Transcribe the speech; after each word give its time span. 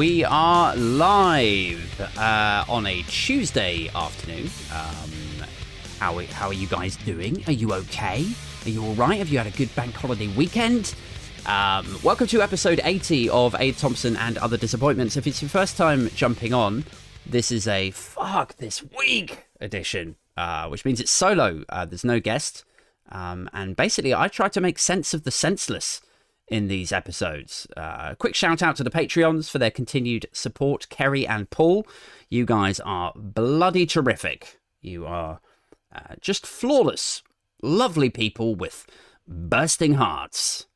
We 0.00 0.24
are 0.24 0.74
live 0.76 2.00
uh, 2.16 2.64
on 2.70 2.86
a 2.86 3.02
Tuesday 3.02 3.90
afternoon. 3.94 4.48
Um, 4.72 5.46
how, 5.98 6.18
how 6.20 6.46
are 6.46 6.54
you 6.54 6.66
guys 6.68 6.96
doing? 6.96 7.44
Are 7.46 7.52
you 7.52 7.74
okay? 7.74 8.26
Are 8.64 8.70
you 8.70 8.82
all 8.82 8.94
right? 8.94 9.18
Have 9.18 9.28
you 9.28 9.36
had 9.36 9.46
a 9.46 9.50
good 9.50 9.68
bank 9.74 9.92
holiday 9.92 10.28
weekend? 10.28 10.94
Um, 11.44 11.98
welcome 12.02 12.26
to 12.28 12.40
episode 12.40 12.80
80 12.82 13.28
of 13.28 13.54
Aid 13.58 13.76
Thompson 13.76 14.16
and 14.16 14.38
Other 14.38 14.56
Disappointments. 14.56 15.18
If 15.18 15.26
it's 15.26 15.42
your 15.42 15.50
first 15.50 15.76
time 15.76 16.08
jumping 16.14 16.54
on, 16.54 16.86
this 17.26 17.52
is 17.52 17.68
a 17.68 17.90
fuck 17.90 18.56
this 18.56 18.82
week 18.96 19.48
edition, 19.60 20.16
uh, 20.34 20.66
which 20.68 20.86
means 20.86 21.00
it's 21.00 21.10
solo. 21.10 21.62
Uh, 21.68 21.84
there's 21.84 22.06
no 22.06 22.20
guest. 22.20 22.64
Um, 23.12 23.50
and 23.52 23.76
basically, 23.76 24.14
I 24.14 24.28
try 24.28 24.48
to 24.48 24.62
make 24.62 24.78
sense 24.78 25.12
of 25.12 25.24
the 25.24 25.30
senseless 25.30 26.00
in 26.50 26.68
these 26.68 26.92
episodes. 26.92 27.66
Uh, 27.76 28.14
quick 28.16 28.34
shout 28.34 28.62
out 28.62 28.76
to 28.76 28.84
the 28.84 28.90
Patreons 28.90 29.48
for 29.48 29.58
their 29.58 29.70
continued 29.70 30.26
support, 30.32 30.88
Kerry 30.90 31.26
and 31.26 31.48
Paul. 31.48 31.86
You 32.28 32.44
guys 32.44 32.80
are 32.80 33.12
bloody 33.14 33.86
terrific. 33.86 34.58
You 34.82 35.06
are 35.06 35.40
uh, 35.94 36.16
just 36.20 36.46
flawless, 36.46 37.22
lovely 37.62 38.10
people 38.10 38.54
with 38.54 38.86
bursting 39.26 39.94
hearts. 39.94 40.66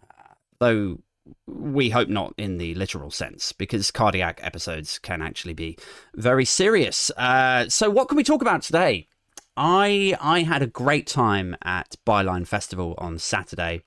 Uh, 0.00 0.34
though 0.58 0.98
we 1.46 1.90
hope 1.90 2.08
not 2.08 2.34
in 2.36 2.58
the 2.58 2.74
literal 2.74 3.10
sense, 3.10 3.52
because 3.52 3.90
cardiac 3.90 4.40
episodes 4.42 4.98
can 4.98 5.22
actually 5.22 5.54
be 5.54 5.76
very 6.14 6.44
serious. 6.44 7.10
Uh, 7.16 7.68
so, 7.68 7.90
what 7.90 8.08
can 8.08 8.16
we 8.16 8.24
talk 8.24 8.42
about 8.42 8.62
today? 8.62 9.08
I 9.56 10.16
I 10.20 10.42
had 10.42 10.62
a 10.62 10.66
great 10.66 11.06
time 11.06 11.56
at 11.62 11.96
Byline 12.06 12.46
Festival 12.46 12.94
on 12.98 13.18
Saturday. 13.18 13.82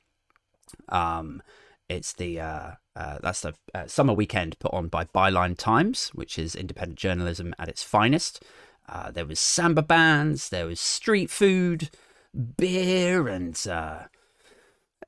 Um, 0.91 1.41
it's 1.89 2.13
the 2.13 2.39
uh, 2.39 2.71
uh, 2.95 3.19
that's 3.21 3.41
the 3.41 3.53
uh, 3.73 3.87
summer 3.87 4.13
weekend 4.13 4.59
put 4.59 4.73
on 4.73 4.87
by 4.87 5.05
Byline 5.05 5.57
Times, 5.57 6.09
which 6.09 6.37
is 6.37 6.55
independent 6.55 6.99
journalism 6.99 7.53
at 7.57 7.69
its 7.69 7.83
finest. 7.83 8.43
Uh, 8.87 9.11
there 9.11 9.25
was 9.25 9.39
samba 9.39 9.81
bands, 9.81 10.49
there 10.49 10.65
was 10.65 10.79
street 10.79 11.29
food, 11.29 11.89
beer, 12.57 13.27
and, 13.27 13.65
uh, 13.69 14.03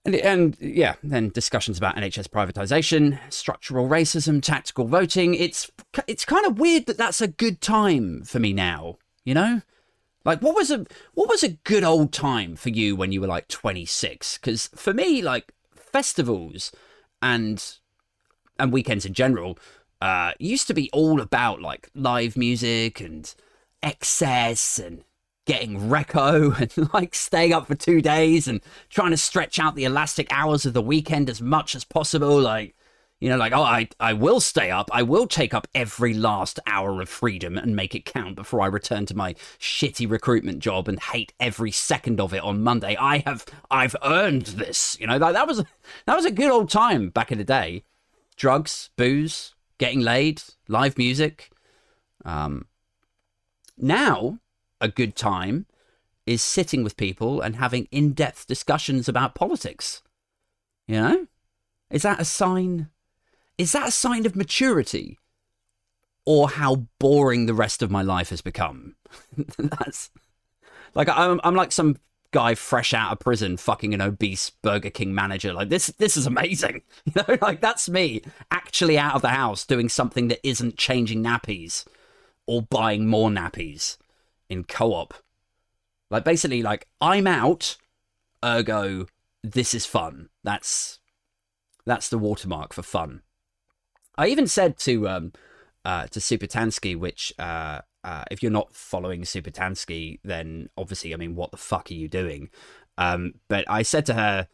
and 0.06 0.16
and 0.16 0.58
yeah, 0.60 0.96
then 1.04 1.30
discussions 1.30 1.78
about 1.78 1.96
NHS 1.96 2.28
privatization, 2.28 3.20
structural 3.30 3.90
racism, 3.90 4.42
tactical 4.42 4.86
voting. 4.86 5.34
It's 5.34 5.70
it's 6.08 6.26
kind 6.26 6.46
of 6.46 6.60
weird 6.60 6.86
that 6.86 6.98
that's 6.98 7.22
a 7.22 7.28
good 7.28 7.62
time 7.62 8.24
for 8.24 8.40
me 8.40 8.54
now. 8.54 8.98
You 9.26 9.34
know, 9.34 9.62
like 10.26 10.42
what 10.42 10.56
was 10.56 10.72
a 10.72 10.86
what 11.14 11.30
was 11.30 11.44
a 11.44 11.50
good 11.50 11.84
old 11.84 12.14
time 12.14 12.56
for 12.56 12.70
you 12.70 12.96
when 12.96 13.12
you 13.12 13.22
were 13.22 13.28
like 13.28 13.48
26? 13.48 14.38
Because 14.38 14.68
for 14.76 14.94
me, 14.94 15.22
like 15.22 15.54
festivals 15.94 16.72
and 17.22 17.78
and 18.60 18.74
weekends 18.74 19.06
in 19.06 19.14
general 19.14 19.58
uh, 20.02 20.34
used 20.38 20.68
to 20.68 20.74
be 20.74 20.90
all 20.92 21.22
about 21.22 21.62
like 21.62 21.90
live 21.96 22.36
music 22.36 23.00
and 23.00 23.34
excess 23.82 24.78
and 24.78 25.06
getting 25.46 25.80
reco 25.80 26.60
and 26.78 26.94
like 26.94 27.16
staying 27.16 27.54
up 27.54 27.68
for 27.68 27.76
two 27.76 28.02
days 28.02 28.48
and 28.48 28.62
trying 28.90 29.12
to 29.12 29.18
stretch 29.18 29.60
out 29.60 29.76
the 29.76 29.86
elastic 29.86 30.28
hours 30.30 30.66
of 30.66 30.74
the 30.74 30.82
weekend 30.82 31.30
as 31.30 31.42
much 31.42 31.74
as 31.74 31.86
possible. 31.86 32.40
Like 32.40 32.76
you 33.24 33.30
know, 33.30 33.38
like, 33.38 33.54
oh, 33.54 33.64
I, 33.64 33.88
I 34.02 34.12
will 34.12 34.42
stay 34.42 34.70
up. 34.70 34.90
I 34.92 35.02
will 35.02 35.28
take 35.28 35.54
up 35.54 35.66
every 35.74 36.14
last 36.14 36.60
hour 36.68 37.02
of 37.02 37.08
freedom 37.08 37.58
and 37.58 37.74
make 37.74 37.96
it 37.96 38.04
count 38.04 38.36
before 38.36 38.60
I 38.60 38.66
return 38.66 39.06
to 39.06 39.16
my 39.16 39.34
shitty 39.58 40.12
recruitment 40.12 40.60
job 40.60 40.90
and 40.90 41.00
hate 41.00 41.32
every 41.40 41.72
second 41.72 42.20
of 42.20 42.34
it 42.34 42.44
on 42.44 42.62
Monday. 42.62 42.98
I 43.00 43.20
have, 43.20 43.46
I've 43.72 43.96
earned 44.04 44.48
this. 44.48 45.00
You 45.00 45.08
know, 45.08 45.16
like 45.16 45.36
that 45.36 45.48
was, 45.48 45.64
that 46.06 46.16
was 46.18 46.26
a 46.26 46.32
good 46.32 46.52
old 46.52 46.70
time 46.70 47.12
back 47.12 47.32
in 47.32 47.38
the 47.38 47.46
day. 47.46 47.86
Drugs, 48.36 48.90
booze, 48.98 49.56
getting 49.78 50.02
laid, 50.02 50.44
live 50.68 50.98
music. 50.98 51.50
Um, 52.26 52.66
now, 53.78 54.40
a 54.82 54.90
good 54.90 55.16
time 55.16 55.66
is 56.26 56.42
sitting 56.42 56.84
with 56.84 56.98
people 56.98 57.40
and 57.40 57.56
having 57.56 57.88
in-depth 57.90 58.48
discussions 58.48 59.08
about 59.08 59.34
politics. 59.34 60.04
You 60.88 60.96
know, 60.96 61.28
is 61.90 62.02
that 62.02 62.20
a 62.20 62.26
sign 62.26 62.90
is 63.64 63.72
that 63.72 63.88
a 63.88 63.92
sign 63.92 64.26
of 64.26 64.36
maturity 64.36 65.18
or 66.26 66.50
how 66.50 66.88
boring 67.00 67.46
the 67.46 67.54
rest 67.54 67.82
of 67.82 67.90
my 67.90 68.02
life 68.02 68.30
has 68.30 68.42
become? 68.42 68.96
That's 69.58 70.12
like 70.96 71.08
I'm, 71.08 71.40
I'm 71.46 71.56
like 71.56 71.72
some 71.72 71.96
guy 72.32 72.56
fresh 72.56 72.94
out 72.94 73.14
of 73.14 73.20
prison 73.20 73.56
fucking 73.56 73.94
an 73.94 74.02
obese 74.02 74.50
Burger 74.50 74.90
King 74.90 75.16
manager. 75.16 75.54
Like 75.54 75.70
this 75.70 75.88
this 75.88 76.18
is 76.18 76.28
amazing. 76.28 76.82
You 77.06 77.24
know, 77.26 77.38
like 77.42 77.62
that's 77.62 77.88
me 77.88 78.22
actually 78.52 78.98
out 78.98 79.16
of 79.16 79.22
the 79.22 79.30
house 79.30 79.66
doing 79.66 79.88
something 79.88 80.28
that 80.28 80.46
isn't 80.46 80.78
changing 80.78 81.24
nappies 81.24 81.86
or 82.46 82.64
buying 82.64 83.08
more 83.08 83.30
nappies 83.30 83.98
in 84.50 84.66
co-op. 84.66 85.14
Like 86.10 86.26
basically 86.26 86.64
like 86.64 86.88
I'm 87.00 87.28
out, 87.28 87.78
ergo 88.44 89.08
this 89.42 89.74
is 89.74 89.86
fun. 89.86 90.30
That's 90.44 91.00
that's 91.86 92.10
the 92.10 92.18
watermark 92.18 92.74
for 92.74 92.84
fun. 92.84 93.22
I 94.18 94.28
even 94.28 94.48
said 94.48 94.78
to 94.80 95.08
um, 95.08 95.34
uh, 95.86 96.08
to 96.08 96.20
Supertansky, 96.20 96.98
which 96.98 97.34
uh, 97.40 97.82
uh, 98.04 98.24
if 98.30 98.44
you're 98.44 98.52
not 98.52 98.74
following 98.74 99.22
Supertansky, 99.22 100.20
then 100.24 100.70
obviously, 100.78 101.14
I 101.14 101.18
mean, 101.18 101.36
what 101.36 101.52
the 101.52 101.58
fuck 101.58 101.90
are 101.90 101.96
you 101.96 102.08
doing? 102.08 102.50
Um, 102.98 103.36
but 103.48 103.66
I 103.70 103.82
said 103.82 104.06
to 104.08 104.14
her 104.14 104.48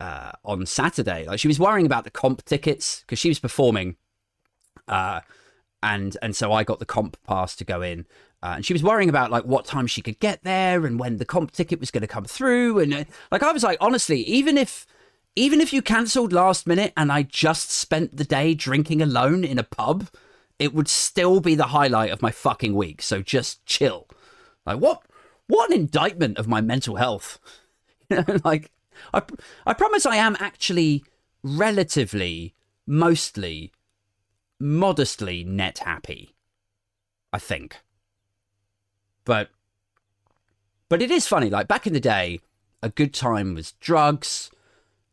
uh, 0.00 0.32
on 0.44 0.66
Saturday, 0.66 1.26
like 1.26 1.38
she 1.38 1.48
was 1.48 1.60
worrying 1.60 1.86
about 1.86 2.04
the 2.04 2.10
comp 2.10 2.44
tickets 2.44 3.00
because 3.00 3.18
she 3.18 3.28
was 3.28 3.38
performing, 3.38 3.96
uh, 4.88 5.20
and 5.82 6.16
and 6.22 6.34
so 6.34 6.52
I 6.52 6.64
got 6.64 6.78
the 6.78 6.86
comp 6.86 7.16
pass 7.24 7.54
to 7.56 7.64
go 7.64 7.82
in. 7.82 8.06
Uh, 8.42 8.54
and 8.56 8.66
she 8.66 8.74
was 8.74 8.82
worrying 8.82 9.08
about 9.08 9.30
like 9.30 9.44
what 9.44 9.64
time 9.64 9.86
she 9.86 10.02
could 10.02 10.18
get 10.20 10.44
there 10.44 10.84
and 10.84 11.00
when 11.00 11.16
the 11.16 11.24
comp 11.24 11.52
ticket 11.52 11.80
was 11.80 11.90
going 11.90 12.02
to 12.02 12.06
come 12.06 12.26
through 12.26 12.78
and 12.78 12.92
uh, 12.92 13.04
like 13.32 13.42
I 13.42 13.50
was 13.50 13.64
like 13.64 13.78
honestly 13.80 14.20
even 14.20 14.58
if 14.58 14.86
even 15.36 15.60
if 15.60 15.72
you 15.72 15.82
cancelled 15.82 16.32
last 16.32 16.66
minute 16.66 16.94
and 16.96 17.12
I 17.12 17.22
just 17.22 17.70
spent 17.70 18.16
the 18.16 18.24
day 18.24 18.54
drinking 18.54 19.02
alone 19.02 19.44
in 19.44 19.58
a 19.58 19.62
pub, 19.62 20.08
it 20.58 20.72
would 20.72 20.88
still 20.88 21.40
be 21.40 21.54
the 21.54 21.64
highlight 21.64 22.10
of 22.10 22.22
my 22.22 22.30
fucking 22.30 22.74
week. 22.74 23.02
So 23.02 23.20
just 23.20 23.64
chill. 23.66 24.08
Like 24.64 24.78
what? 24.78 25.02
What 25.46 25.70
an 25.70 25.76
indictment 25.78 26.38
of 26.38 26.48
my 26.48 26.62
mental 26.62 26.96
health. 26.96 27.38
like 28.44 28.72
I, 29.12 29.22
I 29.66 29.74
promise 29.74 30.06
I 30.06 30.16
am 30.16 30.36
actually 30.40 31.04
relatively, 31.42 32.54
mostly, 32.86 33.72
modestly 34.58 35.44
net 35.44 35.80
happy. 35.80 36.34
I 37.30 37.38
think. 37.38 37.76
But, 39.26 39.50
but 40.88 41.02
it 41.02 41.10
is 41.10 41.28
funny. 41.28 41.50
Like 41.50 41.68
back 41.68 41.86
in 41.86 41.92
the 41.92 42.00
day, 42.00 42.40
a 42.82 42.88
good 42.88 43.12
time 43.12 43.54
was 43.54 43.72
drugs 43.72 44.50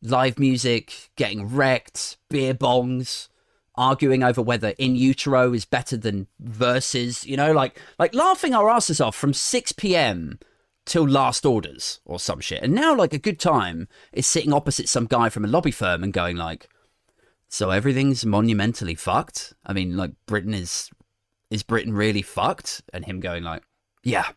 live 0.03 0.37
music, 0.37 1.09
getting 1.15 1.47
wrecked, 1.47 2.17
beer 2.29 2.53
bongs, 2.53 3.29
arguing 3.75 4.23
over 4.23 4.41
whether 4.41 4.69
in 4.77 4.95
utero 4.95 5.53
is 5.53 5.65
better 5.65 5.97
than 5.97 6.27
verses, 6.39 7.25
you 7.25 7.37
know, 7.37 7.51
like 7.51 7.79
like 7.97 8.13
laughing 8.13 8.53
our 8.53 8.69
asses 8.69 9.01
off 9.01 9.15
from 9.15 9.33
6 9.33 9.71
p.m. 9.73 10.39
till 10.85 11.07
last 11.07 11.45
orders 11.45 11.99
or 12.05 12.19
some 12.19 12.39
shit. 12.39 12.61
And 12.61 12.73
now 12.73 12.95
like 12.95 13.13
a 13.13 13.17
good 13.17 13.39
time 13.39 13.87
is 14.11 14.27
sitting 14.27 14.53
opposite 14.53 14.89
some 14.89 15.05
guy 15.05 15.29
from 15.29 15.45
a 15.45 15.49
lobby 15.49 15.71
firm 15.71 16.03
and 16.03 16.13
going 16.13 16.37
like 16.37 16.67
so 17.49 17.69
everything's 17.69 18.25
monumentally 18.25 18.95
fucked. 18.95 19.53
I 19.65 19.73
mean, 19.73 19.95
like 19.95 20.11
Britain 20.25 20.53
is 20.53 20.89
is 21.49 21.63
Britain 21.63 21.93
really 21.93 22.23
fucked? 22.23 22.81
And 22.91 23.05
him 23.05 23.19
going 23.19 23.43
like, 23.43 23.63
yeah, 24.03 24.29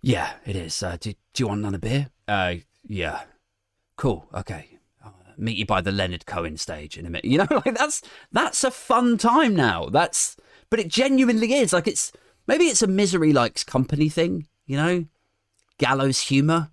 yeah, 0.00 0.32
it 0.46 0.56
is. 0.56 0.82
Uh, 0.82 0.96
do, 0.98 1.12
do 1.34 1.42
you 1.42 1.48
want 1.48 1.60
another 1.60 1.78
beer? 1.78 2.08
Uh, 2.26 2.54
yeah, 2.86 3.22
cool, 3.98 4.26
okay. 4.32 4.78
I'll 5.04 5.10
uh, 5.10 5.32
meet 5.36 5.58
you 5.58 5.66
by 5.66 5.82
the 5.82 5.92
Leonard 5.92 6.24
Cohen 6.24 6.56
stage 6.56 6.96
in 6.96 7.04
a 7.04 7.10
minute. 7.10 7.24
You 7.30 7.38
know, 7.38 7.46
like 7.50 7.76
that's 7.76 8.00
that's 8.32 8.64
a 8.64 8.70
fun 8.70 9.18
time 9.18 9.54
now. 9.54 9.90
That's 9.90 10.36
but 10.70 10.80
it 10.80 10.88
genuinely 10.88 11.52
is. 11.52 11.74
Like 11.74 11.86
it's 11.86 12.12
maybe 12.46 12.64
it's 12.64 12.82
a 12.82 12.86
misery 12.86 13.34
likes 13.34 13.64
company 13.64 14.08
thing, 14.08 14.46
you 14.66 14.76
know? 14.76 15.04
Gallows 15.76 16.20
humor. 16.20 16.70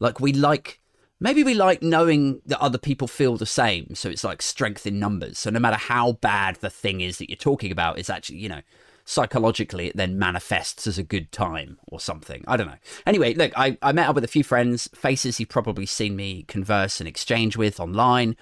Like 0.00 0.18
we 0.18 0.32
like 0.32 0.80
maybe 1.20 1.44
we 1.44 1.54
like 1.54 1.82
knowing 1.82 2.40
that 2.46 2.60
other 2.60 2.78
people 2.78 3.06
feel 3.06 3.36
the 3.36 3.46
same. 3.46 3.94
So 3.94 4.08
it's 4.08 4.24
like 4.24 4.42
strength 4.42 4.86
in 4.86 4.98
numbers. 4.98 5.38
So 5.38 5.50
no 5.50 5.60
matter 5.60 5.76
how 5.76 6.12
bad 6.12 6.56
the 6.56 6.70
thing 6.70 7.00
is 7.02 7.18
that 7.18 7.28
you're 7.28 7.36
talking 7.36 7.70
about, 7.70 7.98
it's 7.98 8.10
actually, 8.10 8.38
you 8.38 8.48
know, 8.48 8.62
psychologically 9.10 9.88
it 9.88 9.96
then 9.96 10.16
manifests 10.16 10.86
as 10.86 10.96
a 10.96 11.02
good 11.02 11.32
time 11.32 11.78
or 11.88 11.98
something. 11.98 12.44
I 12.46 12.56
don't 12.56 12.68
know. 12.68 12.78
Anyway, 13.04 13.34
look, 13.34 13.50
I, 13.56 13.76
I 13.82 13.90
met 13.90 14.08
up 14.08 14.14
with 14.14 14.22
a 14.22 14.28
few 14.28 14.44
friends, 14.44 14.88
faces 14.94 15.40
you've 15.40 15.48
probably 15.48 15.84
seen 15.84 16.14
me 16.14 16.44
converse 16.44 17.00
and 17.00 17.08
exchange 17.08 17.56
with 17.56 17.80
online. 17.80 18.36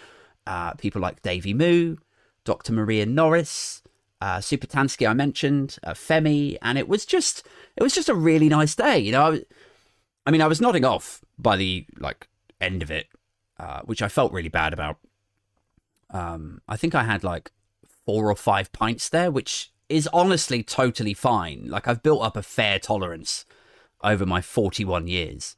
Uh, 0.47 0.75
people 0.75 1.01
like 1.01 1.23
Davy 1.23 1.55
Moo, 1.55 1.97
Dr. 2.45 2.75
Maria 2.75 3.07
Norris, 3.07 3.83
uh, 4.21 4.39
Supertansky 4.39 5.09
I 5.09 5.15
mentioned, 5.15 5.79
uh, 5.85 5.95
Femi, 5.95 6.59
and 6.61 6.77
it 6.77 6.87
was 6.87 7.07
just 7.07 7.47
it 7.77 7.83
was 7.83 7.95
just 7.95 8.11
a 8.11 8.15
really 8.15 8.51
nice 8.51 8.75
day. 8.75 8.99
You 8.99 9.13
know, 9.13 9.33
I, 9.33 9.41
I 10.27 10.31
mean, 10.31 10.43
I 10.43 10.49
was 10.49 10.61
nodding 10.61 10.85
off 10.85 11.23
by 11.39 11.57
the 11.57 11.87
like 11.99 12.29
end 12.61 12.83
of 12.83 12.91
it, 12.91 13.07
uh, 13.59 13.81
which 13.87 14.03
I 14.03 14.09
felt 14.09 14.33
really 14.33 14.51
bad 14.51 14.75
about. 14.75 14.99
Um, 16.11 16.61
I 16.69 16.77
think 16.77 16.95
I 16.95 17.05
had 17.05 17.25
like 17.25 17.53
four 18.05 18.31
or 18.31 18.37
five 18.37 18.71
pints 18.73 19.09
there, 19.09 19.31
which 19.31 19.73
is 19.89 20.09
honestly 20.13 20.63
totally 20.63 21.15
fine. 21.15 21.67
Like 21.69 21.89
I've 21.89 22.03
built 22.03 22.23
up 22.23 22.37
a 22.37 22.43
fair 22.43 22.79
tolerance 22.79 23.45
over 24.03 24.27
my 24.27 24.41
41 24.41 25.07
years. 25.07 25.57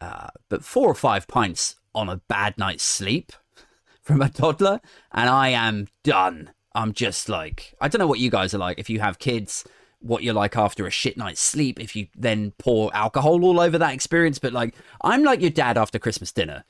Uh, 0.00 0.28
but 0.48 0.64
four 0.64 0.88
or 0.88 0.94
five 0.94 1.28
pints 1.28 1.76
on 1.94 2.08
a 2.08 2.20
bad 2.28 2.56
night's 2.56 2.82
sleep 2.82 3.32
from 4.02 4.22
a 4.22 4.28
toddler, 4.28 4.80
and 5.12 5.28
I 5.28 5.48
am 5.50 5.88
done. 6.02 6.50
I'm 6.74 6.92
just 6.92 7.28
like, 7.28 7.74
I 7.80 7.88
don't 7.88 7.98
know 7.98 8.06
what 8.06 8.18
you 8.18 8.30
guys 8.30 8.54
are 8.54 8.58
like. 8.58 8.78
If 8.78 8.88
you 8.88 9.00
have 9.00 9.18
kids, 9.18 9.64
what 9.98 10.22
you're 10.22 10.34
like 10.34 10.56
after 10.56 10.86
a 10.86 10.90
shit 10.90 11.16
night's 11.16 11.40
sleep, 11.40 11.78
if 11.78 11.94
you 11.94 12.06
then 12.16 12.52
pour 12.58 12.94
alcohol 12.96 13.44
all 13.44 13.60
over 13.60 13.76
that 13.76 13.92
experience. 13.92 14.38
But 14.38 14.52
like, 14.52 14.74
I'm 15.02 15.22
like 15.22 15.40
your 15.40 15.50
dad 15.50 15.76
after 15.76 15.98
Christmas 15.98 16.32
dinner 16.32 16.64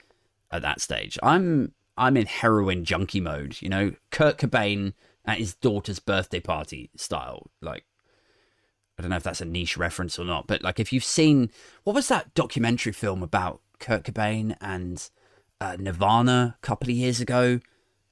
at 0.51 0.63
that 0.63 0.81
stage. 0.81 1.19
I'm 1.23 1.73
I'm 1.97 2.17
in 2.17 2.27
heroin 2.27 2.85
junkie 2.85 3.21
mode, 3.21 3.61
you 3.61 3.69
know, 3.69 3.93
Kurt 4.11 4.39
Cobain 4.39 4.95
at 5.25 5.39
his 5.39 5.55
daughter's 5.55 5.99
birthday 5.99 6.41
party 6.41 6.91
style. 6.97 7.51
Like, 7.61 7.85
I 8.99 9.03
don't 9.03 9.11
know 9.11 9.17
if 9.17 9.23
that's 9.23 9.41
a 9.41 9.47
niche 9.47 9.77
reference 9.77 10.19
or 10.19 10.25
not, 10.25 10.47
but 10.47 10.63
like, 10.63 10.81
if 10.81 10.93
you've 10.93 11.05
seen 11.05 11.51
what 11.85 11.95
was 11.95 12.09
that 12.09 12.35
documentary 12.35 12.93
film 12.93 13.23
about 13.23 13.61
Kurt 13.79 14.05
Cobain 14.05 14.57
and 14.61 15.09
uh, 15.61 15.77
Nirvana 15.79 16.57
a 16.59 16.67
couple 16.67 16.91
of 16.91 16.97
years 16.97 17.21
ago, 17.21 17.61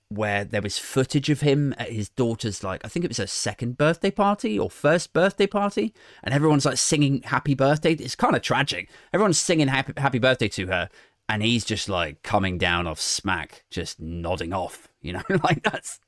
where 0.09 0.45
there 0.45 0.63
was 0.63 0.79
footage 0.79 1.29
of 1.29 1.43
him 1.43 1.75
at 1.77 1.93
his 1.93 2.09
daughter's 2.09 2.65
like 2.65 2.83
I 2.85 2.89
think 2.89 3.05
it 3.05 3.09
was 3.09 3.19
her 3.19 3.27
second 3.27 3.77
birthday 3.77 4.11
party 4.11 4.59
or 4.59 4.71
first 4.71 5.13
birthday 5.13 5.47
party, 5.47 5.95
and 6.23 6.35
everyone's 6.35 6.65
like 6.65 6.79
singing 6.79 7.23
happy 7.23 7.55
birthday. 7.55 7.93
It's 7.93 8.17
kind 8.17 8.35
of 8.35 8.43
tragic. 8.43 8.91
Everyone's 9.13 9.39
singing 9.39 9.69
happy 9.69 9.93
happy 9.97 10.19
birthday 10.19 10.49
to 10.49 10.67
her, 10.69 10.89
and 11.29 11.43
he's 11.43 11.65
just 11.65 11.89
like 11.89 12.23
coming 12.23 12.59
down 12.59 12.87
off 12.87 13.01
smack, 13.01 13.65
just 13.71 14.01
nodding 14.01 14.53
off. 14.53 14.89
You 15.03 15.15
know, 15.15 15.23
like 15.45 15.63
that's 15.63 16.01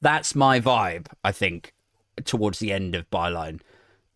that's 0.00 0.34
my 0.34 0.60
vibe. 0.60 1.06
I 1.24 1.32
think 1.32 1.72
towards 2.24 2.58
the 2.58 2.72
end 2.72 2.94
of 2.94 3.10
Byline, 3.10 3.60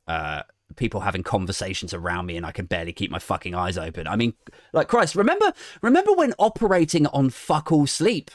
uh, 0.07 0.43
people 0.77 1.01
having 1.01 1.23
conversations 1.23 1.93
around 1.95 2.27
me, 2.27 2.37
and 2.37 2.47
I 2.47 2.53
can 2.53 2.67
barely 2.67 2.93
keep 2.93 3.11
my 3.11 3.19
fucking 3.19 3.55
eyes 3.55 3.79
open. 3.79 4.07
I 4.07 4.17
mean, 4.17 4.35
like 4.73 4.89
Christ, 4.89 5.15
remember 5.15 5.53
remember 5.83 6.12
when 6.12 6.35
operating 6.39 7.07
on 7.09 7.31
fuck 7.31 7.73
all 7.73 7.87
sleep 7.87 8.31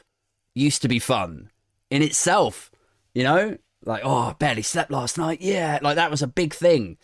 used 0.54 0.82
to 0.82 0.88
be 0.88 1.00
fun 1.00 1.52
in 1.90 2.02
itself, 2.02 2.72
you 3.14 3.24
know? 3.24 3.58
Like, 3.84 4.02
oh, 4.04 4.30
I 4.30 4.34
barely 4.34 4.64
slept 4.64 4.90
last 4.90 5.18
night. 5.18 5.42
Yeah, 5.42 5.80
like 5.82 5.96
that 5.96 6.10
was 6.10 6.22
a 6.22 6.28
big 6.28 6.54
thing. 6.54 6.98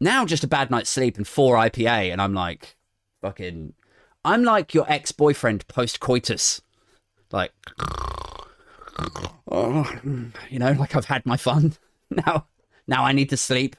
Now, 0.00 0.24
just 0.24 0.44
a 0.44 0.48
bad 0.48 0.70
night's 0.70 0.88
sleep 0.88 1.18
and 1.18 1.28
four 1.28 1.56
IPA, 1.56 2.12
and 2.12 2.22
I'm 2.22 2.32
like, 2.32 2.76
fucking, 3.20 3.74
I'm 4.24 4.42
like 4.44 4.72
your 4.72 4.90
ex 4.90 5.12
boyfriend 5.12 5.68
post 5.68 6.00
coitus. 6.00 6.62
Like, 7.30 7.52
oh, 9.48 9.90
you 10.48 10.58
know, 10.58 10.72
like 10.72 10.96
I've 10.96 11.06
had 11.06 11.26
my 11.26 11.36
fun. 11.36 11.74
Now, 12.12 12.48
now 12.88 13.04
I 13.04 13.12
need 13.12 13.30
to 13.30 13.36
sleep. 13.36 13.76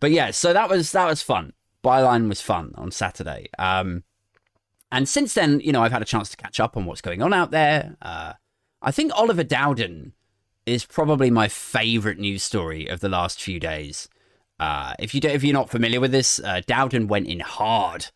But 0.00 0.10
yeah, 0.10 0.32
so 0.32 0.52
that 0.52 0.68
was 0.68 0.90
that 0.90 1.06
was 1.06 1.22
fun. 1.22 1.52
Byline 1.84 2.28
was 2.28 2.40
fun 2.40 2.72
on 2.74 2.90
Saturday. 2.90 3.46
Um, 3.60 4.02
and 4.90 5.08
since 5.08 5.34
then, 5.34 5.60
you 5.60 5.70
know, 5.70 5.82
I've 5.82 5.92
had 5.92 6.02
a 6.02 6.06
chance 6.06 6.30
to 6.30 6.36
catch 6.36 6.58
up 6.58 6.76
on 6.76 6.84
what's 6.84 7.00
going 7.00 7.22
on 7.22 7.32
out 7.32 7.52
there. 7.52 7.96
Uh, 8.02 8.32
I 8.82 8.90
think 8.90 9.12
Oliver 9.14 9.44
Dowden 9.44 10.14
is 10.66 10.84
probably 10.84 11.30
my 11.30 11.48
favorite 11.48 12.18
news 12.18 12.42
story 12.42 12.88
of 12.88 13.00
the 13.00 13.08
last 13.08 13.40
few 13.40 13.60
days. 13.60 14.08
Uh, 14.58 14.94
if 14.98 15.14
you 15.14 15.20
don't, 15.20 15.32
if 15.32 15.44
you're 15.44 15.52
not 15.52 15.70
familiar 15.70 16.00
with 16.00 16.12
this, 16.12 16.40
uh, 16.40 16.60
Dowden 16.66 17.06
went 17.06 17.26
in 17.26 17.40
hard 17.40 18.06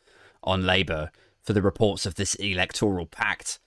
on 0.42 0.66
Labour 0.66 1.10
for 1.42 1.52
the 1.52 1.62
reports 1.62 2.06
of 2.06 2.16
this 2.16 2.34
electoral 2.36 3.06
pact. 3.06 3.58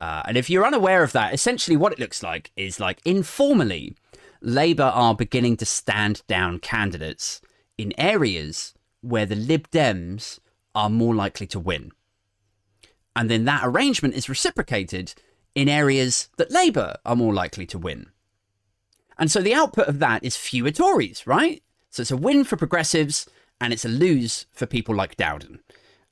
Uh, 0.00 0.22
and 0.26 0.36
if 0.36 0.48
you're 0.48 0.66
unaware 0.66 1.02
of 1.02 1.12
that, 1.12 1.34
essentially 1.34 1.76
what 1.76 1.92
it 1.92 1.98
looks 1.98 2.22
like 2.22 2.52
is 2.56 2.78
like 2.78 3.00
informally, 3.04 3.96
Labour 4.40 4.90
are 4.94 5.14
beginning 5.14 5.56
to 5.56 5.66
stand 5.66 6.22
down 6.28 6.60
candidates 6.60 7.40
in 7.76 7.92
areas 7.98 8.74
where 9.00 9.26
the 9.26 9.34
Lib 9.36 9.68
Dems 9.70 10.38
are 10.74 10.90
more 10.90 11.14
likely 11.14 11.46
to 11.48 11.58
win. 11.58 11.90
And 13.16 13.28
then 13.28 13.44
that 13.46 13.62
arrangement 13.64 14.14
is 14.14 14.28
reciprocated 14.28 15.14
in 15.54 15.68
areas 15.68 16.28
that 16.36 16.52
Labour 16.52 16.96
are 17.04 17.16
more 17.16 17.34
likely 17.34 17.66
to 17.66 17.78
win. 17.78 18.10
And 19.18 19.30
so 19.30 19.40
the 19.42 19.54
output 19.54 19.88
of 19.88 19.98
that 19.98 20.22
is 20.22 20.36
fewer 20.36 20.70
Tories, 20.70 21.26
right? 21.26 21.62
So 21.90 22.02
it's 22.02 22.12
a 22.12 22.16
win 22.16 22.44
for 22.44 22.56
progressives 22.56 23.26
and 23.60 23.72
it's 23.72 23.84
a 23.84 23.88
lose 23.88 24.46
for 24.52 24.66
people 24.66 24.94
like 24.94 25.16
Dowden. 25.16 25.58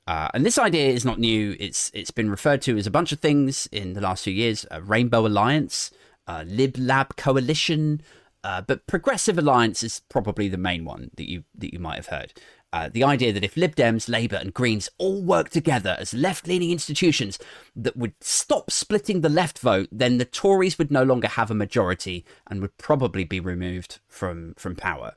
Uh, 0.07 0.29
and 0.33 0.45
this 0.45 0.57
idea 0.57 0.89
is 0.89 1.03
not 1.03 1.19
new. 1.19 1.55
It's 1.59 1.91
it's 1.93 2.11
been 2.11 2.31
referred 2.31 2.61
to 2.63 2.77
as 2.77 2.87
a 2.87 2.91
bunch 2.91 3.11
of 3.11 3.19
things 3.19 3.67
in 3.71 3.93
the 3.93 4.01
last 4.01 4.23
few 4.23 4.33
years: 4.33 4.65
a 4.71 4.81
Rainbow 4.81 5.27
Alliance, 5.27 5.91
a 6.25 6.45
Lib 6.45 6.77
Lab 6.77 7.17
coalition, 7.17 8.01
uh, 8.43 8.61
but 8.61 8.87
Progressive 8.87 9.37
Alliance 9.37 9.83
is 9.83 10.01
probably 10.07 10.47
the 10.47 10.57
main 10.57 10.85
one 10.85 11.11
that 11.17 11.29
you 11.29 11.43
that 11.57 11.73
you 11.73 11.79
might 11.79 11.97
have 11.97 12.07
heard. 12.07 12.33
Uh, 12.73 12.89
the 12.91 13.03
idea 13.03 13.31
that 13.31 13.45
if 13.45 13.55
Lib 13.55 13.75
Dems, 13.75 14.09
Labour, 14.09 14.35
and 14.35 14.53
Greens 14.53 14.89
all 14.97 15.21
work 15.21 15.49
together 15.49 15.95
as 15.99 16.13
left 16.13 16.47
leaning 16.47 16.71
institutions 16.71 17.39
that 17.75 17.95
would 17.95 18.13
stop 18.19 18.69
splitting 18.69 19.21
the 19.21 19.29
left 19.29 19.59
vote, 19.59 19.87
then 19.89 20.17
the 20.17 20.25
Tories 20.25 20.77
would 20.77 20.91
no 20.91 21.03
longer 21.03 21.29
have 21.29 21.49
a 21.49 21.55
majority 21.55 22.25
and 22.49 22.61
would 22.61 22.77
probably 22.77 23.23
be 23.23 23.39
removed 23.39 23.99
from, 24.09 24.53
from 24.57 24.75
power. 24.75 25.13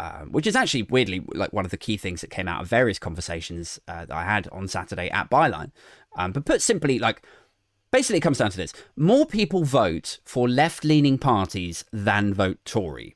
Um, 0.00 0.32
which 0.32 0.46
is 0.46 0.56
actually 0.56 0.84
weirdly 0.84 1.22
like 1.34 1.52
one 1.52 1.66
of 1.66 1.70
the 1.70 1.76
key 1.76 1.98
things 1.98 2.22
that 2.22 2.30
came 2.30 2.48
out 2.48 2.62
of 2.62 2.68
various 2.68 2.98
conversations 2.98 3.78
uh, 3.86 4.06
that 4.06 4.16
I 4.16 4.24
had 4.24 4.48
on 4.48 4.66
Saturday 4.66 5.10
at 5.10 5.28
Byline. 5.28 5.72
Um, 6.16 6.32
but 6.32 6.46
put 6.46 6.62
simply, 6.62 6.98
like 6.98 7.20
basically, 7.90 8.16
it 8.16 8.22
comes 8.22 8.38
down 8.38 8.50
to 8.50 8.56
this: 8.56 8.72
more 8.96 9.26
people 9.26 9.62
vote 9.62 10.20
for 10.24 10.48
left-leaning 10.48 11.18
parties 11.18 11.84
than 11.92 12.32
vote 12.32 12.60
Tory. 12.64 13.14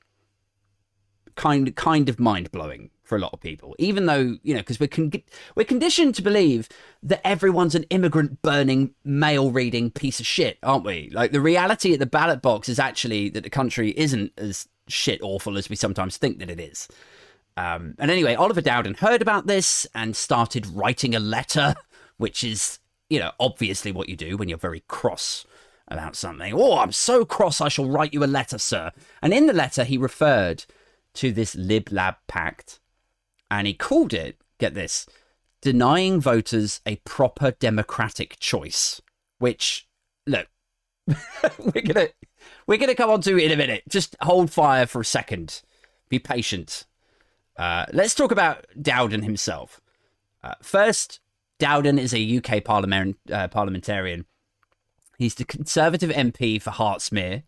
Kind, 1.36 1.75
kind 1.75 2.10
of 2.10 2.20
mind 2.20 2.52
blowing 2.52 2.90
for 3.02 3.16
a 3.16 3.20
lot 3.20 3.32
of 3.32 3.40
people, 3.40 3.75
even 3.78 4.04
though 4.04 4.37
you 4.42 4.52
know, 4.52 4.60
because 4.60 4.78
we're 4.78 4.87
con- 4.88 5.10
we're 5.54 5.64
conditioned 5.64 6.14
to 6.16 6.22
believe 6.22 6.69
that 7.02 7.26
everyone's 7.26 7.75
an 7.75 7.84
immigrant 7.84 8.42
burning, 8.42 8.94
mail 9.04 9.50
reading 9.50 9.90
piece 9.90 10.20
of 10.20 10.26
shit, 10.26 10.58
aren't 10.62 10.84
we? 10.84 11.08
Like 11.14 11.32
the 11.32 11.40
reality 11.40 11.94
at 11.94 11.98
the 11.98 12.04
ballot 12.04 12.42
box 12.42 12.69
is 12.69 12.78
actually 12.78 13.30
that 13.30 13.42
the 13.42 13.48
country 13.48 13.94
isn't 13.96 14.32
as 14.37 14.69
shit 14.88 15.20
awful 15.22 15.56
as 15.56 15.69
we 15.69 15.76
sometimes 15.76 16.16
think 16.16 16.38
that 16.38 16.50
it 16.50 16.60
is. 16.60 16.88
Um, 17.56 17.94
and 17.98 18.10
anyway, 18.10 18.34
Oliver 18.34 18.60
Dowden 18.60 18.94
heard 18.94 19.22
about 19.22 19.46
this 19.46 19.86
and 19.94 20.16
started 20.16 20.66
writing 20.66 21.14
a 21.14 21.20
letter, 21.20 21.75
which 22.16 22.42
is 22.42 22.78
you 23.09 23.18
know 23.18 23.32
obviously 23.38 23.92
what 23.92 24.09
you 24.09 24.16
do 24.16 24.37
when 24.37 24.49
you're 24.49 24.59
very 24.59 24.80
cross 24.88 25.47
about 25.88 26.16
something. 26.16 26.54
Oh, 26.54 26.78
I'm 26.78 26.92
so 26.92 27.25
cross, 27.25 27.61
I 27.61 27.68
shall 27.68 27.88
write 27.88 28.14
you 28.14 28.25
a 28.25 28.26
letter, 28.26 28.59
sir. 28.59 28.90
And 29.23 29.32
in 29.32 29.47
the 29.47 29.52
letter, 29.52 29.85
he 29.85 29.99
referred 29.99 30.64
to 31.14 31.32
this 31.32 31.54
Lib 31.54 31.92
Lab 31.92 32.16
Pact 32.26 32.80
and 33.50 33.66
he 33.66 33.75
called 33.75 34.12
it, 34.12 34.38
get 34.59 34.75
this, 34.75 35.06
denying 35.61 36.20
voters 36.20 36.80
a 36.87 36.97
proper 36.97 37.52
democratic 37.52 38.38
choice. 38.40 39.00
Which, 39.38 39.87
look, 40.26 40.49
we're 41.06 41.82
gonna 41.82 42.09
we're 42.66 42.78
gonna 42.78 42.94
come 42.94 43.10
on 43.10 43.20
to 43.22 43.36
in 43.36 43.50
a 43.50 43.56
minute. 43.56 43.84
Just 43.88 44.16
hold 44.22 44.50
fire 44.50 44.86
for 44.86 45.00
a 45.00 45.04
second. 45.04 45.62
Be 46.08 46.18
patient. 46.18 46.84
Uh, 47.56 47.86
let's 47.92 48.14
talk 48.14 48.30
about 48.30 48.66
Dowden 48.80 49.22
himself. 49.22 49.80
Uh, 50.42 50.54
first, 50.62 51.20
Dowden 51.58 51.98
is 51.98 52.12
a 52.12 52.38
UK 52.38 52.64
parliament, 52.64 53.16
uh, 53.32 53.48
parliamentarian. 53.48 54.26
He's 55.18 55.36
the 55.36 55.44
Conservative 55.44 56.10
MP 56.10 56.60
for 56.60 56.70
Hertsmere 56.70 57.44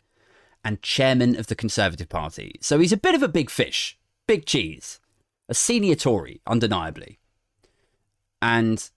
and 0.65 0.81
chairman 0.83 1.39
of 1.39 1.49
the 1.49 1.57
Conservative 1.57 2.09
Party. 2.09 2.59
So 2.61 2.79
he's 2.79 2.93
a 2.93 2.97
bit 2.97 3.15
of 3.15 3.23
a 3.23 3.29
big 3.29 3.51
fish, 3.51 3.99
big 4.27 4.47
cheese 4.47 5.01
a 5.49 5.55
senior 5.55 5.95
Tory, 5.95 6.41
undeniably. 6.47 7.19
And 8.43 8.89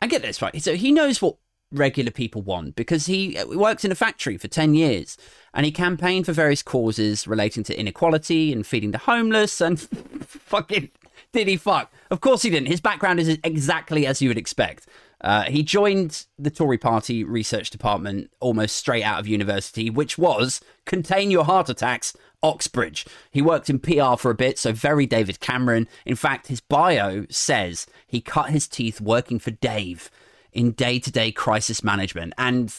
I 0.00 0.06
get 0.06 0.22
this 0.22 0.42
right. 0.42 0.60
So 0.62 0.74
he 0.74 0.92
knows 0.92 1.22
what 1.22 1.36
regular 1.74 2.10
people 2.10 2.42
want 2.42 2.76
because 2.76 3.06
he 3.06 3.38
worked 3.46 3.84
in 3.84 3.92
a 3.92 3.94
factory 3.96 4.38
for 4.38 4.48
10 4.48 4.74
years 4.74 5.18
and 5.52 5.66
he 5.66 5.72
campaigned 5.72 6.26
for 6.26 6.32
various 6.32 6.62
causes 6.62 7.26
relating 7.26 7.62
to 7.64 7.78
inequality 7.78 8.52
and 8.52 8.66
feeding 8.66 8.92
the 8.92 8.98
homeless 8.98 9.60
and 9.60 9.80
fucking 10.20 10.90
did 11.32 11.48
he 11.48 11.56
fuck? 11.56 11.92
Of 12.10 12.20
course 12.20 12.42
he 12.42 12.50
didn't. 12.50 12.68
His 12.68 12.80
background 12.80 13.18
is 13.18 13.38
exactly 13.42 14.06
as 14.06 14.22
you 14.22 14.28
would 14.30 14.38
expect. 14.38 14.86
Uh, 15.20 15.42
he 15.44 15.62
joined 15.62 16.26
the 16.38 16.50
Tory 16.50 16.78
party 16.78 17.24
research 17.24 17.70
department 17.70 18.30
almost 18.40 18.76
straight 18.76 19.02
out 19.02 19.18
of 19.18 19.26
university, 19.26 19.90
which 19.90 20.16
was 20.16 20.60
contain 20.84 21.30
your 21.30 21.44
heart 21.44 21.68
attacks, 21.68 22.14
Oxbridge. 22.42 23.06
He 23.30 23.40
worked 23.40 23.70
in 23.70 23.78
PR 23.78 24.16
for 24.16 24.30
a 24.30 24.34
bit, 24.34 24.58
so 24.58 24.72
very 24.72 25.06
David 25.06 25.40
Cameron. 25.40 25.88
In 26.04 26.14
fact, 26.14 26.48
his 26.48 26.60
bio 26.60 27.26
says 27.30 27.86
he 28.06 28.20
cut 28.20 28.50
his 28.50 28.68
teeth 28.68 29.00
working 29.00 29.38
for 29.38 29.50
Dave 29.50 30.10
in 30.54 30.72
day 30.72 30.98
to 31.00 31.10
day 31.10 31.30
crisis 31.32 31.84
management. 31.84 32.32
And 32.38 32.74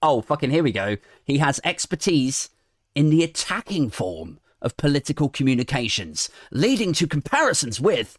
oh, 0.00 0.22
fucking 0.22 0.50
here 0.50 0.62
we 0.62 0.72
go. 0.72 0.96
He 1.24 1.38
has 1.38 1.60
expertise 1.64 2.48
in 2.94 3.10
the 3.10 3.22
attacking 3.22 3.90
form 3.90 4.38
of 4.62 4.76
political 4.76 5.28
communications, 5.28 6.30
leading 6.50 6.92
to 6.94 7.06
comparisons 7.06 7.80
with 7.80 8.16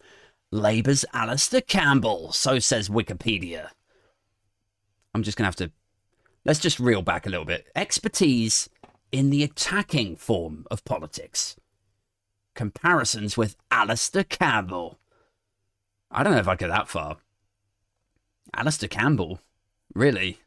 Labour's 0.52 1.04
Alastair 1.14 1.62
Campbell, 1.62 2.32
so 2.32 2.60
says 2.60 2.90
Wikipedia. 2.90 3.70
I'm 5.14 5.24
just 5.24 5.38
going 5.38 5.44
to 5.44 5.48
have 5.48 5.56
to 5.56 5.72
let's 6.46 6.60
just 6.60 6.80
reel 6.80 7.02
back 7.02 7.26
a 7.26 7.30
little 7.30 7.46
bit. 7.46 7.68
Expertise 7.76 8.70
in 9.12 9.30
the 9.30 9.44
attacking 9.44 10.16
form 10.16 10.66
of 10.70 10.86
politics. 10.86 11.56
Comparisons 12.56 13.38
with 13.38 13.56
Alastair 13.72 14.24
Campbell. 14.24 15.00
I 16.12 16.24
don't 16.24 16.34
know 16.34 16.40
if 16.40 16.48
I'd 16.48 16.58
go 16.58 16.68
that 16.68 16.88
far. 16.88 17.18
Alastair 18.56 18.90
Campbell? 18.90 19.40
Really? 19.94 20.40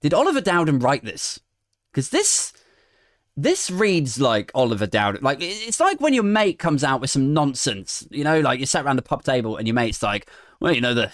Did 0.00 0.14
Oliver 0.14 0.40
Dowden 0.40 0.78
write 0.78 1.04
this? 1.04 1.40
Because 1.90 2.10
this 2.10 2.52
this 3.36 3.70
reads 3.70 4.18
like 4.18 4.50
Oliver 4.54 4.86
Dowden. 4.86 5.22
Like 5.22 5.38
it's 5.40 5.80
like 5.80 6.00
when 6.00 6.14
your 6.14 6.22
mate 6.22 6.58
comes 6.58 6.82
out 6.82 7.00
with 7.00 7.10
some 7.10 7.34
nonsense. 7.34 8.06
You 8.10 8.24
know, 8.24 8.40
like 8.40 8.60
you 8.60 8.66
sat 8.66 8.84
around 8.84 8.96
the 8.96 9.02
pub 9.02 9.24
table 9.24 9.56
and 9.56 9.66
your 9.66 9.74
mate's 9.74 10.02
like, 10.02 10.28
"Well, 10.60 10.72
you 10.72 10.80
know 10.80 10.94
the 10.94 11.12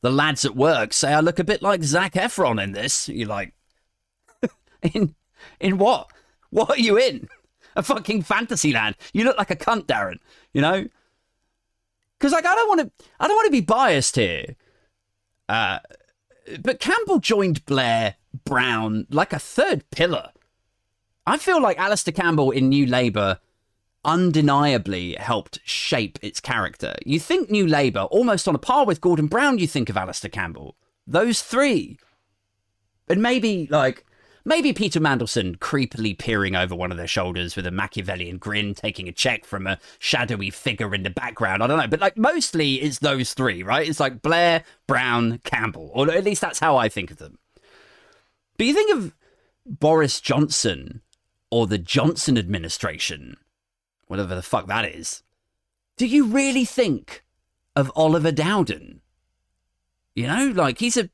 the 0.00 0.10
lads 0.10 0.44
at 0.44 0.56
work 0.56 0.92
say 0.92 1.12
I 1.12 1.20
look 1.20 1.38
a 1.38 1.44
bit 1.44 1.62
like 1.62 1.82
Zac 1.82 2.14
Efron 2.14 2.62
in 2.62 2.72
this." 2.72 3.08
You're 3.08 3.28
like, 3.28 3.54
in 4.82 5.14
in 5.60 5.78
what? 5.78 6.10
What 6.50 6.70
are 6.70 6.80
you 6.80 6.98
in? 6.98 7.28
A 7.76 7.82
fucking 7.82 8.22
fantasy 8.22 8.72
land. 8.72 8.96
You 9.12 9.24
look 9.24 9.38
like 9.38 9.50
a 9.50 9.56
cunt, 9.56 9.86
Darren. 9.86 10.18
You 10.52 10.60
know. 10.60 10.86
Because 12.18 12.32
like 12.32 12.46
I 12.46 12.54
don't 12.54 12.68
want 12.68 12.80
to. 12.80 13.04
I 13.20 13.28
don't 13.28 13.36
want 13.36 13.46
to 13.46 13.52
be 13.52 13.60
biased 13.60 14.16
here. 14.16 14.56
Uh, 15.48 15.78
but 16.60 16.80
Campbell 16.80 17.18
joined 17.18 17.64
Blair 17.66 18.16
Brown 18.44 19.06
like 19.10 19.32
a 19.32 19.38
third 19.38 19.88
pillar 19.90 20.30
I 21.28 21.36
feel 21.36 21.60
like 21.60 21.78
Alastair 21.78 22.14
Campbell 22.14 22.50
in 22.50 22.70
New 22.70 22.86
Labour 22.86 23.38
undeniably 24.02 25.12
helped 25.16 25.58
shape 25.62 26.18
its 26.22 26.40
character. 26.40 26.94
You 27.04 27.20
think 27.20 27.50
New 27.50 27.66
Labour, 27.66 28.00
almost 28.04 28.48
on 28.48 28.54
a 28.54 28.58
par 28.58 28.86
with 28.86 29.02
Gordon 29.02 29.26
Brown, 29.26 29.58
you 29.58 29.66
think 29.66 29.90
of 29.90 29.98
Alastair 29.98 30.30
Campbell. 30.30 30.74
Those 31.06 31.42
three. 31.42 31.98
And 33.10 33.20
maybe, 33.20 33.68
like, 33.70 34.06
maybe 34.48 34.72
Peter 34.72 34.98
Mandelson 34.98 35.58
creepily 35.58 36.18
peering 36.18 36.56
over 36.56 36.74
one 36.74 36.90
of 36.90 36.96
their 36.96 37.06
shoulders 37.06 37.54
with 37.54 37.66
a 37.66 37.70
Machiavellian 37.70 38.38
grin, 38.38 38.74
taking 38.74 39.06
a 39.06 39.12
check 39.12 39.44
from 39.44 39.66
a 39.66 39.78
shadowy 39.98 40.50
figure 40.50 40.94
in 40.94 41.02
the 41.02 41.10
background. 41.10 41.62
I 41.62 41.66
don't 41.66 41.78
know. 41.78 41.86
But, 41.86 42.00
like, 42.00 42.16
mostly 42.16 42.76
it's 42.76 42.98
those 42.98 43.34
three, 43.34 43.62
right? 43.62 43.88
It's 43.88 44.00
like 44.00 44.22
Blair, 44.22 44.64
Brown, 44.86 45.38
Campbell. 45.44 45.90
Or 45.94 46.10
at 46.10 46.24
least 46.24 46.40
that's 46.40 46.58
how 46.58 46.76
I 46.76 46.88
think 46.88 47.10
of 47.10 47.18
them. 47.18 47.38
But 48.56 48.66
you 48.66 48.74
think 48.74 48.96
of 48.96 49.14
Boris 49.64 50.20
Johnson 50.20 51.02
or 51.50 51.66
the 51.66 51.78
Johnson 51.78 52.36
administration, 52.36 53.36
whatever 54.06 54.34
the 54.34 54.42
fuck 54.42 54.66
that 54.66 54.84
is, 54.84 55.22
do 55.96 56.06
you 56.06 56.26
really 56.26 56.64
think 56.64 57.24
of 57.76 57.92
Oliver 57.94 58.32
Dowden? 58.32 59.00
You 60.14 60.26
know, 60.26 60.52
like 60.54 60.78
he's 60.78 60.96
a 60.96 61.10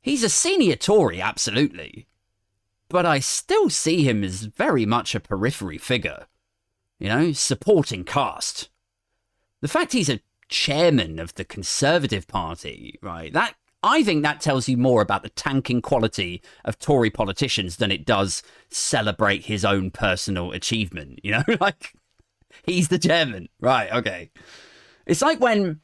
he's 0.00 0.24
a 0.24 0.28
senior 0.28 0.74
Tory, 0.74 1.20
absolutely. 1.20 2.08
But 2.88 3.06
I 3.06 3.18
still 3.18 3.70
see 3.70 4.04
him 4.04 4.22
as 4.22 4.42
very 4.42 4.86
much 4.86 5.14
a 5.14 5.20
periphery 5.20 5.78
figure. 5.78 6.26
You 6.98 7.08
know, 7.08 7.32
supporting 7.32 8.04
cast. 8.04 8.68
The 9.60 9.68
fact 9.68 9.92
he's 9.92 10.10
a 10.10 10.20
chairman 10.48 11.18
of 11.18 11.34
the 11.34 11.44
Conservative 11.44 12.28
Party, 12.28 12.98
right? 13.02 13.32
That 13.32 13.54
I 13.82 14.02
think 14.02 14.22
that 14.22 14.40
tells 14.40 14.66
you 14.66 14.78
more 14.78 15.02
about 15.02 15.22
the 15.22 15.28
tanking 15.28 15.82
quality 15.82 16.42
of 16.64 16.78
Tory 16.78 17.10
politicians 17.10 17.76
than 17.76 17.90
it 17.90 18.06
does 18.06 18.42
celebrate 18.70 19.44
his 19.44 19.64
own 19.64 19.90
personal 19.90 20.52
achievement. 20.52 21.20
You 21.22 21.32
know, 21.32 21.44
like 21.60 21.94
he's 22.64 22.88
the 22.88 22.98
chairman. 22.98 23.48
Right, 23.60 23.92
okay. 23.92 24.30
It's 25.06 25.20
like 25.20 25.38
when, 25.38 25.80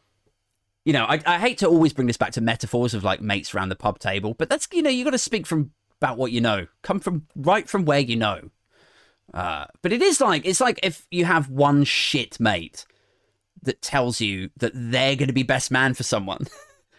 you 0.87 0.95
know, 0.95 1.05
I, 1.05 1.21
I 1.27 1.39
hate 1.39 1.59
to 1.59 1.69
always 1.69 1.93
bring 1.93 2.07
this 2.07 2.17
back 2.17 2.33
to 2.33 2.41
metaphors 2.41 2.95
of 2.95 3.05
like 3.05 3.21
mates 3.21 3.55
around 3.55 3.69
the 3.69 3.77
pub 3.77 3.99
table, 3.99 4.33
but 4.33 4.49
that's, 4.49 4.67
you 4.73 4.81
know, 4.81 4.89
you 4.91 5.05
got 5.05 5.11
to 5.11 5.19
speak 5.19 5.47
from 5.47 5.73
about 6.01 6.17
what 6.17 6.33
you 6.33 6.41
know, 6.41 6.67
come 6.83 6.99
from 6.99 7.27
right 7.37 7.69
from 7.69 7.85
where 7.85 8.01
you 8.01 8.17
know. 8.17 8.51
Uh, 9.35 9.67
but 9.83 9.93
it 9.93 10.03
is 10.03 10.21
like, 10.21 10.45
it's 10.47 10.61
like 10.61 10.81
if 10.83 11.07
you 11.11 11.25
have 11.25 11.51
one 11.51 11.85
shit 11.85 12.41
mate 12.41 12.87
that 13.63 13.83
tells 13.83 14.21
you 14.21 14.51
that 14.57 14.73
they're 14.75 15.15
going 15.17 15.29
to 15.29 15.35
be 15.35 15.43
best 15.43 15.71
man 15.71 15.95
for 15.95 16.03
someone. 16.03 16.47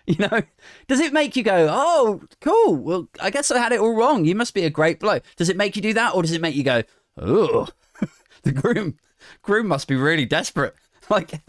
You 0.07 0.15
know, 0.17 0.41
does 0.87 0.99
it 0.99 1.13
make 1.13 1.35
you 1.35 1.43
go, 1.43 1.69
"Oh, 1.71 2.23
cool. 2.41 2.75
Well, 2.75 3.07
I 3.21 3.29
guess 3.29 3.51
I 3.51 3.59
had 3.59 3.71
it 3.71 3.79
all 3.79 3.95
wrong. 3.95 4.25
You 4.25 4.33
must 4.33 4.55
be 4.55 4.65
a 4.65 4.69
great 4.69 4.99
bloke." 4.99 5.23
Does 5.35 5.47
it 5.47 5.55
make 5.55 5.75
you 5.75 5.81
do 5.81 5.93
that, 5.93 6.15
or 6.15 6.23
does 6.23 6.31
it 6.31 6.41
make 6.41 6.55
you 6.55 6.63
go, 6.63 6.81
"Oh, 7.17 7.67
the 8.41 8.51
groom, 8.51 8.97
groom 9.43 9.67
must 9.67 9.87
be 9.87 9.95
really 9.95 10.25
desperate." 10.25 10.75
Like, 11.09 11.41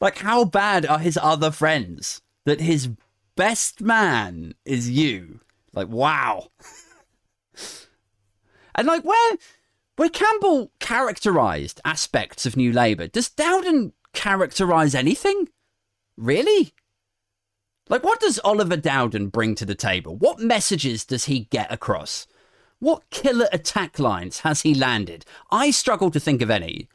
like 0.00 0.18
how 0.18 0.44
bad 0.44 0.86
are 0.86 1.00
his 1.00 1.18
other 1.20 1.50
friends 1.50 2.22
that 2.44 2.60
his 2.60 2.88
best 3.36 3.80
man 3.80 4.54
is 4.64 4.88
you? 4.88 5.40
Like, 5.72 5.88
wow. 5.88 6.48
and 8.74 8.86
like, 8.86 9.04
where, 9.04 9.36
where 9.96 10.08
Campbell 10.08 10.70
characterised 10.80 11.80
aspects 11.84 12.46
of 12.46 12.56
New 12.56 12.72
Labour, 12.72 13.08
does 13.08 13.28
Dowden 13.28 13.92
characterise 14.14 14.94
anything? 14.94 15.48
Really? 16.16 16.74
Like, 17.88 18.04
what 18.04 18.20
does 18.20 18.40
Oliver 18.44 18.76
Dowden 18.76 19.28
bring 19.28 19.54
to 19.56 19.64
the 19.64 19.74
table? 19.74 20.16
What 20.16 20.38
messages 20.38 21.04
does 21.04 21.24
he 21.24 21.40
get 21.50 21.72
across? 21.72 22.26
What 22.78 23.10
killer 23.10 23.48
attack 23.52 23.98
lines 23.98 24.40
has 24.40 24.62
he 24.62 24.74
landed? 24.74 25.24
I 25.50 25.70
struggle 25.70 26.10
to 26.10 26.20
think 26.20 26.42
of 26.42 26.50
any. 26.50 26.88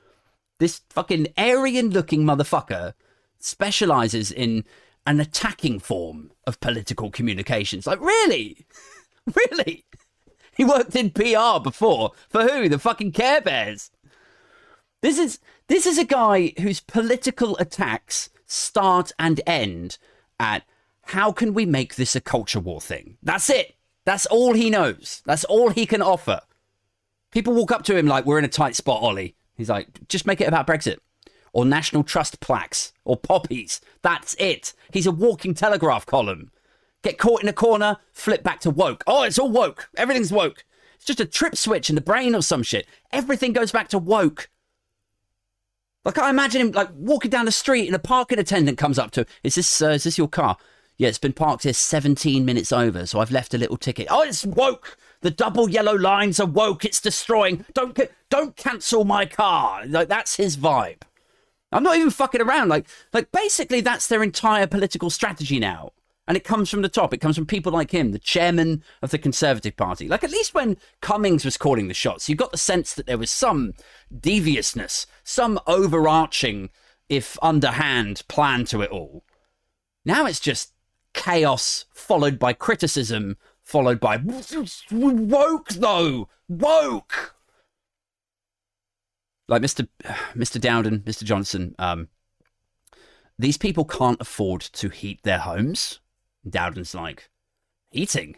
This 0.60 0.82
fucking 0.90 1.28
Aryan 1.38 1.92
looking 1.92 2.24
motherfucker 2.24 2.94
specializes 3.40 4.32
in 4.32 4.66
an 5.08 5.22
attacking 5.22 5.80
form 5.80 6.32
of 6.46 6.60
political 6.60 7.10
communications. 7.10 7.88
Like, 7.88 8.02
really? 8.02 8.68
really? 9.50 9.86
He 10.56 10.66
worked 10.66 10.96
in 10.96 11.12
PR 11.12 11.60
before. 11.64 12.12
For 12.30 12.46
who? 12.48 12.68
The 12.68 12.78
fucking 12.78 13.14
Care 13.14 13.42
Bears. 13.42 13.90
This 15.02 15.18
is 15.18 15.40
this 15.68 15.86
is 15.86 15.98
a 15.98 16.04
guy 16.04 16.54
whose 16.60 16.82
political 16.82 17.58
attacks 17.58 18.30
start 18.46 19.12
and 19.18 19.40
end 19.48 19.98
at 20.40 20.64
how 21.04 21.32
can 21.32 21.54
we 21.54 21.66
make 21.66 21.96
this 21.96 22.16
a 22.16 22.22
culture 22.22 22.60
war 22.60 22.82
thing? 22.82 23.18
That's 23.24 23.50
it. 23.50 23.76
That's 24.04 24.26
all 24.26 24.54
he 24.54 24.70
knows. 24.70 25.22
That's 25.26 25.46
all 25.46 25.70
he 25.70 25.86
can 25.86 26.02
offer. 26.02 26.42
People 27.32 27.54
walk 27.54 27.72
up 27.72 27.84
to 27.84 27.96
him 27.96 28.08
like, 28.08 28.26
we're 28.26 28.40
in 28.40 28.46
a 28.46 28.50
tight 28.50 28.76
spot, 28.76 29.04
Ollie. 29.04 29.36
He's 29.56 29.70
like, 29.70 30.08
just 30.08 30.26
make 30.26 30.42
it 30.42 30.48
about 30.48 30.68
Brexit 30.68 30.98
or 31.54 31.66
national 31.66 32.04
trust 32.04 32.40
plaques 32.40 32.94
or 33.04 33.18
poppies. 33.18 33.82
That's 34.02 34.36
it. 34.40 34.74
He's 34.92 35.08
a 35.08 35.12
walking 35.12 35.54
telegraph 35.54 36.06
column. 36.06 36.52
Get 37.04 37.18
caught 37.18 37.44
in 37.44 37.50
a 37.50 37.54
corner, 37.54 37.98
flip 38.12 38.44
back 38.44 38.60
to 38.62 38.70
woke. 38.70 39.04
Oh, 39.08 39.24
it's 39.24 39.40
all 39.40 39.50
woke. 39.50 39.90
Everything's 39.96 40.32
woke. 40.32 40.66
It's 40.96 41.06
just 41.06 41.20
a 41.20 41.26
trip 41.26 41.56
switch 41.56 41.90
in 41.90 41.96
the 41.96 42.02
brain 42.02 42.36
or 42.36 42.42
some 42.42 42.64
shit. 42.64 42.88
Everything 43.12 43.54
goes 43.54 43.72
back 43.72 43.88
to 43.90 44.00
woke. 44.00 44.50
Like 46.04 46.18
I 46.18 46.30
imagine 46.30 46.62
him 46.62 46.72
like 46.72 46.90
walking 46.96 47.30
down 47.30 47.46
the 47.46 47.52
street 47.52 47.88
and 47.88 47.96
a 47.96 48.00
parking 48.00 48.40
attendant 48.40 48.78
comes 48.78 48.98
up 48.98 49.12
to 49.12 49.22
him. 49.22 49.28
Is 49.44 49.56
this 49.56 49.82
uh, 49.82 49.90
is 49.90 50.06
this 50.06 50.18
your 50.18 50.30
car? 50.30 50.58
Yeah, 50.98 51.10
it's 51.10 51.20
been 51.20 51.34
parked 51.34 51.64
here 51.64 51.74
17 51.74 52.44
minutes 52.44 52.72
over, 52.72 53.06
so 53.06 53.20
I've 53.20 53.30
left 53.30 53.54
a 53.54 53.58
little 53.58 53.78
ticket. 53.78 54.08
Oh, 54.10 54.24
it's 54.24 54.46
woke. 54.46 54.98
The 55.22 55.30
double 55.30 55.70
yellow 55.70 55.96
lines 55.96 56.40
are 56.40 56.48
woke. 56.48 56.86
It's 56.86 57.02
destroying. 57.02 57.66
Don't 57.74 58.00
don't 58.30 58.56
cancel 58.56 59.04
my 59.04 59.26
car. 59.26 59.86
Like 59.86 60.08
that's 60.08 60.38
his 60.38 60.58
vibe. 60.58 61.02
I'm 61.78 61.84
not 61.84 61.96
even 61.96 62.10
fucking 62.10 62.42
around. 62.42 62.70
Like 62.70 62.88
like 63.14 63.32
basically 63.32 63.82
that's 63.82 64.08
their 64.08 64.24
entire 64.24 64.68
political 64.68 65.10
strategy 65.10 65.60
now. 65.60 65.92
And 66.28 66.36
it 66.36 66.44
comes 66.44 66.70
from 66.70 66.82
the 66.82 66.90
top. 66.90 67.14
It 67.14 67.20
comes 67.20 67.38
from 67.38 67.46
people 67.46 67.72
like 67.72 67.92
him, 67.92 68.12
the 68.12 68.20
chairman 68.20 68.84
of 69.02 69.12
the 69.12 69.18
Conservative 69.18 69.78
Party. 69.78 70.10
Like, 70.10 70.26
at 70.26 70.32
least 70.32 70.54
when 70.54 70.76
Cummings 71.00 71.46
was 71.46 71.56
calling 71.56 71.88
the 71.88 71.94
shots, 71.94 72.28
you 72.28 72.36
got 72.36 72.52
the 72.52 72.58
sense 72.58 72.94
that 72.94 73.06
there 73.06 73.18
was 73.18 73.32
some 73.32 73.76
deviousness, 74.20 75.08
some 75.24 75.58
overarching, 75.68 76.70
if 77.08 77.38
underhand, 77.42 78.24
plan 78.28 78.66
to 78.66 78.82
it 78.82 78.92
all. 78.92 79.24
Now 80.04 80.26
it's 80.26 80.42
just 80.42 80.74
chaos 81.14 81.86
followed 81.94 82.38
by 82.38 82.54
criticism 82.54 83.38
followed 83.64 84.00
by 84.00 84.18
woke 84.92 85.70
though 85.70 86.30
woke 86.48 87.36
like 89.48 89.62
mr 89.62 89.88
mr 90.36 90.60
dowden 90.60 91.00
mr 91.00 91.24
johnson 91.24 91.76
um 91.80 92.08
these 93.40 93.58
people 93.58 93.86
can't 93.86 94.22
afford 94.22 94.62
to 94.62 94.90
heat 94.90 95.22
their 95.24 95.40
homes. 95.40 96.00
Dowden's 96.48 96.96
like 96.96 97.30
heating? 97.92 98.38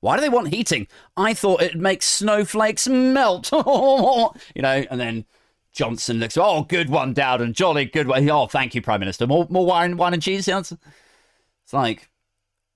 Why 0.00 0.16
do 0.16 0.20
they 0.20 0.28
want 0.28 0.48
heating? 0.48 0.86
I 1.16 1.34
thought 1.34 1.62
it'd 1.62 1.80
make 1.80 2.02
snowflakes 2.02 2.86
melt. 2.86 3.50
You 3.52 4.62
know 4.62 4.84
and 4.90 5.00
then 5.00 5.24
johnson 5.72 6.20
looks 6.20 6.36
oh 6.36 6.62
good 6.62 6.90
one 6.90 7.12
dowden. 7.12 7.52
Jolly 7.52 7.86
good 7.86 8.06
one. 8.06 8.28
Oh 8.30 8.46
thank 8.46 8.74
you 8.74 8.82
prime 8.82 9.00
minister. 9.00 9.26
More 9.26 9.46
more 9.50 9.66
wine 9.66 9.96
wine 9.96 10.14
and 10.14 10.22
cheese 10.22 10.46
it's 10.46 11.72
like 11.72 12.10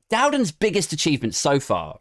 Dowden's 0.08 0.50
biggest 0.50 0.94
achievement 0.94 1.34
so 1.34 1.60
far. 1.60 2.00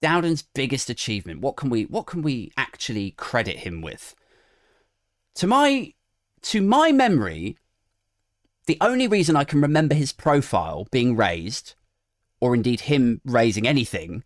Dowden's 0.00 0.42
biggest 0.42 0.88
achievement. 0.88 1.40
What 1.40 1.56
can 1.56 1.68
we 1.68 1.84
what 1.84 2.06
can 2.06 2.22
we 2.22 2.52
actually 2.84 3.12
credit 3.12 3.60
him 3.60 3.80
with? 3.80 4.14
To 5.36 5.46
my 5.46 5.94
to 6.42 6.60
my 6.60 6.92
memory, 6.92 7.56
the 8.66 8.76
only 8.82 9.08
reason 9.08 9.36
I 9.36 9.44
can 9.44 9.62
remember 9.62 9.94
his 9.94 10.12
profile 10.12 10.86
being 10.90 11.16
raised 11.16 11.74
or 12.40 12.54
indeed 12.54 12.82
him 12.82 13.22
raising 13.24 13.66
anything, 13.66 14.22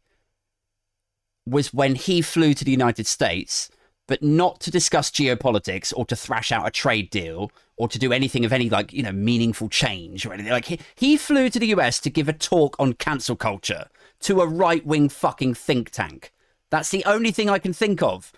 was 1.47 1.73
when 1.73 1.95
he 1.95 2.21
flew 2.21 2.53
to 2.53 2.65
the 2.65 2.73
United 2.73 3.07
States, 3.07 3.71
but 4.09 4.25
not 4.25 4.59
to 4.61 4.73
discuss 4.73 5.09
geopolitics 5.09 5.93
or 5.97 6.05
to 6.07 6.17
thrash 6.17 6.51
out 6.51 6.67
a 6.67 6.71
trade 6.73 7.11
deal 7.11 7.53
or 7.77 7.87
to 7.87 7.97
do 7.99 8.13
anything 8.13 8.45
of 8.45 8.53
any 8.53 8.69
like, 8.69 8.93
you 8.93 9.05
know, 9.05 9.13
meaningful 9.13 9.69
change 9.69 10.27
or 10.27 10.33
anything. 10.33 10.51
Like 10.51 10.65
he, 10.65 10.81
he 10.97 11.17
flew 11.17 11.49
to 11.49 11.61
the 11.61 11.69
US 11.69 12.01
to 12.01 12.11
give 12.11 12.29
a 12.29 12.33
talk 12.33 12.75
on 12.81 12.95
cancel 12.95 13.37
culture 13.37 13.87
to 14.23 14.41
a 14.41 14.47
right 14.49 14.85
wing 14.85 15.09
fucking 15.09 15.55
think 15.55 15.91
tank. 15.91 16.33
That's 16.71 16.91
the 16.91 17.05
only 17.05 17.31
thing 17.31 17.49
I 17.49 17.61
can 17.61 17.73
think 17.73 18.03
of 18.03 18.33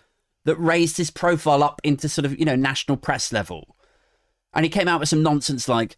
that 0.45 0.57
raised 0.57 0.97
his 0.97 1.11
profile 1.11 1.63
up 1.63 1.81
into 1.85 2.09
sort 2.09 2.25
of, 2.25 2.39
you 2.39 2.45
know, 2.45 2.57
national 2.57 2.97
press 2.97 3.33
level. 3.33 3.77
And 4.53 4.65
he 4.65 4.71
came 4.71 4.89
out 4.89 5.01
with 5.01 5.09
some 5.09 5.23
nonsense 5.23 5.69
like, 5.69 5.97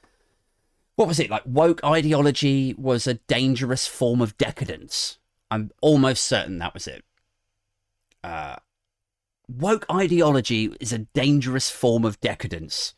what 0.97 1.09
was 1.09 1.19
it? 1.19 1.31
Like 1.31 1.43
woke 1.47 1.83
ideology 1.85 2.75
was 2.77 3.07
a 3.07 3.15
dangerous 3.15 3.87
form 3.87 4.21
of 4.21 4.37
decadence. 4.37 5.19
I'm 5.51 5.71
almost 5.81 6.25
certain 6.25 6.59
that 6.59 6.75
was 6.75 6.87
it. 6.87 7.05
Uh, 8.23 8.57
woke 9.49 9.87
ideology 9.91 10.75
is 10.81 10.93
a 10.93 10.99
dangerous 10.99 11.71
form 11.71 12.05
of 12.05 12.21
decadence 12.21 12.95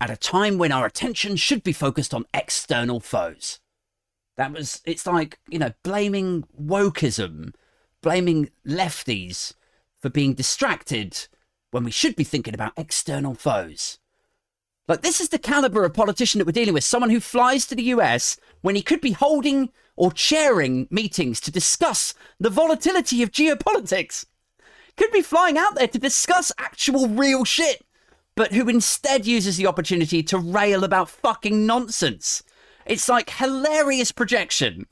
at 0.00 0.10
a 0.10 0.16
time 0.16 0.58
when 0.58 0.72
our 0.72 0.86
attention 0.86 1.36
should 1.36 1.62
be 1.62 1.72
focused 1.72 2.12
on 2.12 2.26
external 2.34 3.00
foes. 3.00 3.60
That 4.36 4.52
was, 4.52 4.82
it's 4.84 5.06
like, 5.06 5.38
you 5.48 5.58
know, 5.58 5.72
blaming 5.82 6.44
wokeism, 6.60 7.54
blaming 8.02 8.50
lefties 8.66 9.54
for 10.06 10.10
being 10.10 10.34
distracted 10.34 11.26
when 11.72 11.82
we 11.82 11.90
should 11.90 12.14
be 12.14 12.22
thinking 12.22 12.54
about 12.54 12.72
external 12.76 13.34
foes. 13.34 13.98
Like, 14.86 15.02
this 15.02 15.20
is 15.20 15.30
the 15.30 15.38
caliber 15.38 15.84
of 15.84 15.94
politician 15.94 16.38
that 16.38 16.44
we're 16.44 16.52
dealing 16.52 16.74
with. 16.74 16.84
Someone 16.84 17.10
who 17.10 17.18
flies 17.18 17.66
to 17.66 17.74
the 17.74 17.90
US 17.94 18.36
when 18.60 18.76
he 18.76 18.82
could 18.82 19.00
be 19.00 19.10
holding 19.10 19.70
or 19.96 20.12
chairing 20.12 20.86
meetings 20.92 21.40
to 21.40 21.50
discuss 21.50 22.14
the 22.38 22.50
volatility 22.50 23.20
of 23.24 23.32
geopolitics. 23.32 24.26
Could 24.96 25.10
be 25.10 25.22
flying 25.22 25.58
out 25.58 25.74
there 25.74 25.88
to 25.88 25.98
discuss 25.98 26.52
actual 26.56 27.08
real 27.08 27.44
shit, 27.44 27.84
but 28.36 28.52
who 28.52 28.68
instead 28.68 29.26
uses 29.26 29.56
the 29.56 29.66
opportunity 29.66 30.22
to 30.22 30.38
rail 30.38 30.84
about 30.84 31.10
fucking 31.10 31.66
nonsense. 31.66 32.44
It's 32.86 33.08
like 33.08 33.30
hilarious 33.30 34.12
projection. 34.12 34.86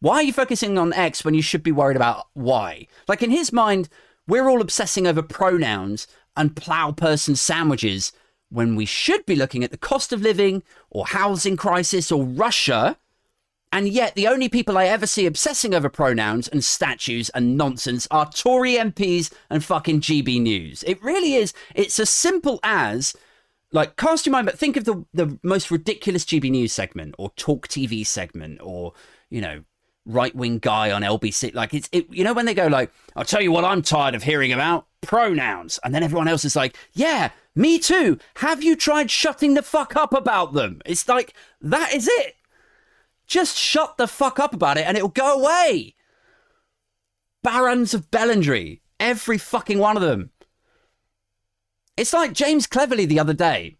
Why 0.00 0.16
are 0.16 0.22
you 0.22 0.32
focusing 0.32 0.78
on 0.78 0.94
X 0.94 1.22
when 1.22 1.34
you 1.34 1.42
should 1.42 1.62
be 1.62 1.72
worried 1.72 1.96
about 1.96 2.28
Y? 2.34 2.86
Like, 3.08 3.22
in 3.22 3.30
his 3.30 3.52
mind, 3.52 3.90
we're 4.26 4.48
all 4.48 4.60
obsessing 4.60 5.06
over 5.06 5.22
pronouns 5.22 6.06
and 6.36 6.56
plow 6.56 6.92
person 6.92 7.36
sandwiches 7.36 8.12
when 8.50 8.76
we 8.76 8.86
should 8.86 9.26
be 9.26 9.36
looking 9.36 9.64
at 9.64 9.70
the 9.70 9.76
cost 9.76 10.12
of 10.12 10.22
living 10.22 10.62
or 10.90 11.06
housing 11.06 11.56
crisis 11.56 12.10
or 12.12 12.24
Russia. 12.24 12.96
And 13.72 13.88
yet, 13.88 14.14
the 14.14 14.28
only 14.28 14.48
people 14.48 14.78
I 14.78 14.86
ever 14.86 15.06
see 15.06 15.26
obsessing 15.26 15.74
over 15.74 15.88
pronouns 15.88 16.46
and 16.46 16.64
statues 16.64 17.28
and 17.30 17.56
nonsense 17.56 18.06
are 18.12 18.30
Tory 18.30 18.74
MPs 18.74 19.32
and 19.50 19.64
fucking 19.64 20.00
GB 20.00 20.40
News. 20.40 20.84
It 20.84 21.02
really 21.02 21.34
is. 21.34 21.52
It's 21.74 21.98
as 21.98 22.10
simple 22.10 22.60
as, 22.62 23.16
like, 23.72 23.96
cast 23.96 24.26
your 24.26 24.32
mind, 24.32 24.46
but 24.46 24.56
think 24.56 24.76
of 24.76 24.84
the, 24.84 25.04
the 25.12 25.38
most 25.42 25.72
ridiculous 25.72 26.24
GB 26.24 26.52
News 26.52 26.72
segment 26.72 27.16
or 27.18 27.30
Talk 27.30 27.66
TV 27.66 28.06
segment 28.06 28.60
or, 28.62 28.92
you 29.28 29.40
know, 29.40 29.64
right 30.06 30.34
wing 30.34 30.58
guy 30.58 30.90
on 30.90 31.02
LBC. 31.02 31.54
Like, 31.54 31.74
it's, 31.74 31.88
it, 31.92 32.06
you 32.10 32.24
know, 32.24 32.32
when 32.32 32.46
they 32.46 32.54
go, 32.54 32.66
like, 32.66 32.92
I'll 33.16 33.24
tell 33.24 33.40
you 33.40 33.52
what 33.52 33.64
I'm 33.64 33.82
tired 33.82 34.14
of 34.14 34.22
hearing 34.22 34.52
about 34.52 34.86
pronouns. 35.00 35.78
And 35.84 35.94
then 35.94 36.02
everyone 36.02 36.28
else 36.28 36.44
is 36.44 36.56
like, 36.56 36.76
yeah, 36.92 37.30
me 37.54 37.78
too. 37.78 38.18
Have 38.36 38.62
you 38.62 38.76
tried 38.76 39.10
shutting 39.10 39.54
the 39.54 39.62
fuck 39.62 39.96
up 39.96 40.12
about 40.12 40.52
them? 40.52 40.80
It's 40.84 41.08
like, 41.08 41.34
that 41.60 41.94
is 41.94 42.08
it. 42.08 42.36
Just 43.26 43.56
shut 43.56 43.96
the 43.96 44.06
fuck 44.06 44.38
up 44.38 44.54
about 44.54 44.76
it 44.76 44.86
and 44.86 44.96
it'll 44.96 45.08
go 45.08 45.40
away. 45.40 45.94
Barons 47.42 47.94
of 47.94 48.10
Bellendry. 48.10 48.80
Every 49.00 49.38
fucking 49.38 49.78
one 49.78 49.96
of 49.96 50.02
them. 50.02 50.30
It's 51.96 52.12
like 52.12 52.32
James 52.32 52.66
Cleverly 52.66 53.06
the 53.06 53.20
other 53.20 53.34
day. 53.34 53.76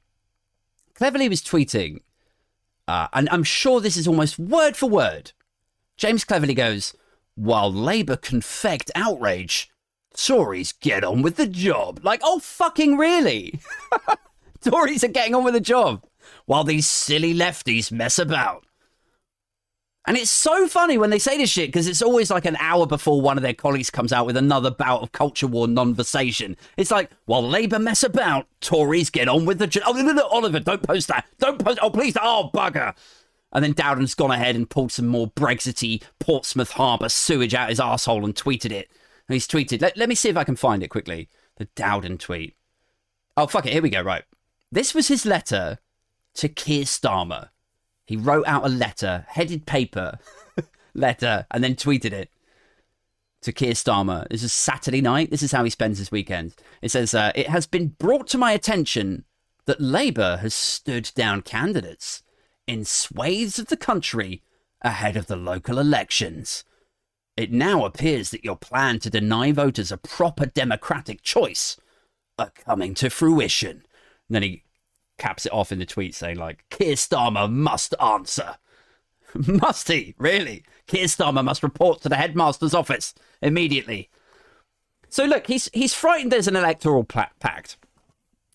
Cleverly 0.94 1.28
was 1.28 1.42
tweeting, 1.42 2.00
uh, 2.86 3.08
and 3.12 3.28
I'm 3.30 3.42
sure 3.42 3.80
this 3.80 3.96
is 3.96 4.06
almost 4.06 4.38
word 4.38 4.76
for 4.76 4.88
word. 4.88 5.32
James 5.96 6.24
Cleverly 6.24 6.54
goes, 6.54 6.94
While 7.34 7.72
Labour 7.72 8.16
confect 8.16 8.90
outrage, 8.94 9.70
Tories 10.16 10.72
get 10.72 11.04
on 11.04 11.22
with 11.22 11.36
the 11.36 11.46
job. 11.46 12.00
Like, 12.02 12.20
oh, 12.22 12.38
fucking 12.38 12.96
really? 12.96 13.60
Tories 14.60 15.04
are 15.04 15.08
getting 15.08 15.34
on 15.34 15.44
with 15.44 15.54
the 15.54 15.60
job 15.60 16.04
while 16.46 16.64
these 16.64 16.86
silly 16.86 17.34
lefties 17.34 17.92
mess 17.92 18.18
about. 18.18 18.64
And 20.06 20.18
it's 20.18 20.30
so 20.30 20.68
funny 20.68 20.98
when 20.98 21.08
they 21.08 21.18
say 21.18 21.38
this 21.38 21.48
shit 21.48 21.68
because 21.68 21.88
it's 21.88 22.02
always 22.02 22.30
like 22.30 22.44
an 22.44 22.56
hour 22.56 22.86
before 22.86 23.22
one 23.22 23.38
of 23.38 23.42
their 23.42 23.54
colleagues 23.54 23.88
comes 23.88 24.12
out 24.12 24.26
with 24.26 24.36
another 24.36 24.70
bout 24.70 25.00
of 25.00 25.12
culture 25.12 25.46
war 25.46 25.66
conversation. 25.66 26.58
It's 26.76 26.90
like, 26.90 27.10
while 27.24 27.42
Labour 27.42 27.78
mess 27.78 28.02
about, 28.02 28.46
Tories 28.60 29.08
get 29.08 29.28
on 29.28 29.46
with 29.46 29.58
the. 29.58 29.66
Jo- 29.66 29.80
oh, 29.86 29.92
no, 29.92 30.02
no, 30.02 30.12
no, 30.12 30.26
Oliver, 30.26 30.60
don't 30.60 30.82
post 30.82 31.08
that. 31.08 31.26
Don't 31.38 31.58
post. 31.58 31.78
Oh, 31.80 31.88
please. 31.88 32.18
Oh, 32.20 32.50
bugger. 32.52 32.94
And 33.54 33.62
then 33.62 33.72
Dowden's 33.72 34.14
gone 34.14 34.30
ahead 34.32 34.56
and 34.56 34.68
pulled 34.68 34.92
some 34.92 35.06
more 35.06 35.28
Brexity 35.28 36.02
Portsmouth 36.18 36.72
Harbour 36.72 37.08
sewage 37.08 37.54
out 37.54 37.68
his 37.68 37.80
asshole 37.80 38.24
and 38.24 38.34
tweeted 38.34 38.72
it. 38.72 38.90
And 39.28 39.34
he's 39.34 39.46
tweeted. 39.46 39.80
Let, 39.80 39.96
let 39.96 40.08
me 40.08 40.14
see 40.14 40.28
if 40.28 40.36
I 40.36 40.44
can 40.44 40.56
find 40.56 40.82
it 40.82 40.88
quickly. 40.88 41.28
The 41.56 41.66
Dowden 41.76 42.18
tweet. 42.18 42.56
Oh, 43.36 43.46
fuck 43.46 43.66
it. 43.66 43.72
Here 43.72 43.82
we 43.82 43.90
go. 43.90 44.02
Right. 44.02 44.24
This 44.72 44.94
was 44.94 45.08
his 45.08 45.24
letter 45.24 45.78
to 46.34 46.48
Keir 46.48 46.84
Starmer 46.84 47.50
he 48.06 48.16
wrote 48.16 48.46
out 48.46 48.66
a 48.66 48.68
letter, 48.68 49.24
headed 49.28 49.66
paper 49.66 50.18
letter, 50.94 51.46
and 51.50 51.64
then 51.64 51.74
tweeted 51.74 52.12
it 52.12 52.30
to 53.42 53.52
Keir 53.52 53.72
Starmer. 53.72 54.28
This 54.28 54.42
is 54.42 54.52
Saturday 54.52 55.00
night. 55.00 55.30
This 55.30 55.42
is 55.42 55.52
how 55.52 55.64
he 55.64 55.70
spends 55.70 55.98
his 55.98 56.10
weekend. 56.10 56.54
It 56.82 56.90
says, 56.90 57.14
uh, 57.14 57.32
It 57.34 57.48
has 57.48 57.66
been 57.66 57.88
brought 57.88 58.26
to 58.28 58.38
my 58.38 58.52
attention 58.52 59.24
that 59.66 59.80
Labour 59.80 60.38
has 60.38 60.54
stood 60.54 61.10
down 61.14 61.42
candidates 61.42 62.22
in 62.66 62.84
swathes 62.84 63.58
of 63.58 63.66
the 63.66 63.76
country 63.76 64.42
ahead 64.82 65.16
of 65.16 65.26
the 65.26 65.36
local 65.36 65.78
elections. 65.78 66.64
It 67.36 67.50
now 67.50 67.84
appears 67.84 68.30
that 68.30 68.44
your 68.44 68.56
plan 68.56 69.00
to 69.00 69.10
deny 69.10 69.50
voters 69.52 69.90
a 69.90 69.96
proper 69.96 70.46
democratic 70.46 71.22
choice 71.22 71.76
are 72.38 72.50
coming 72.50 72.94
to 72.94 73.10
fruition. 73.10 73.84
And 74.28 74.34
then 74.34 74.42
he 74.42 74.62
caps 75.18 75.46
it 75.46 75.52
off 75.52 75.72
in 75.72 75.78
the 75.78 75.86
tweet 75.86 76.14
saying 76.14 76.38
like 76.38 76.64
Keir 76.70 76.94
Starmer 76.94 77.50
must 77.50 77.94
answer. 78.00 78.56
must 79.34 79.88
he? 79.88 80.14
Really? 80.18 80.64
Keir 80.86 81.06
Starmer 81.06 81.44
must 81.44 81.62
report 81.62 82.02
to 82.02 82.08
the 82.08 82.16
headmaster's 82.16 82.74
office 82.74 83.14
immediately. 83.42 84.10
So 85.08 85.24
look, 85.24 85.46
he's 85.46 85.70
he's 85.72 85.94
frightened 85.94 86.32
there's 86.32 86.48
an 86.48 86.56
electoral 86.56 87.04
pact. 87.04 87.76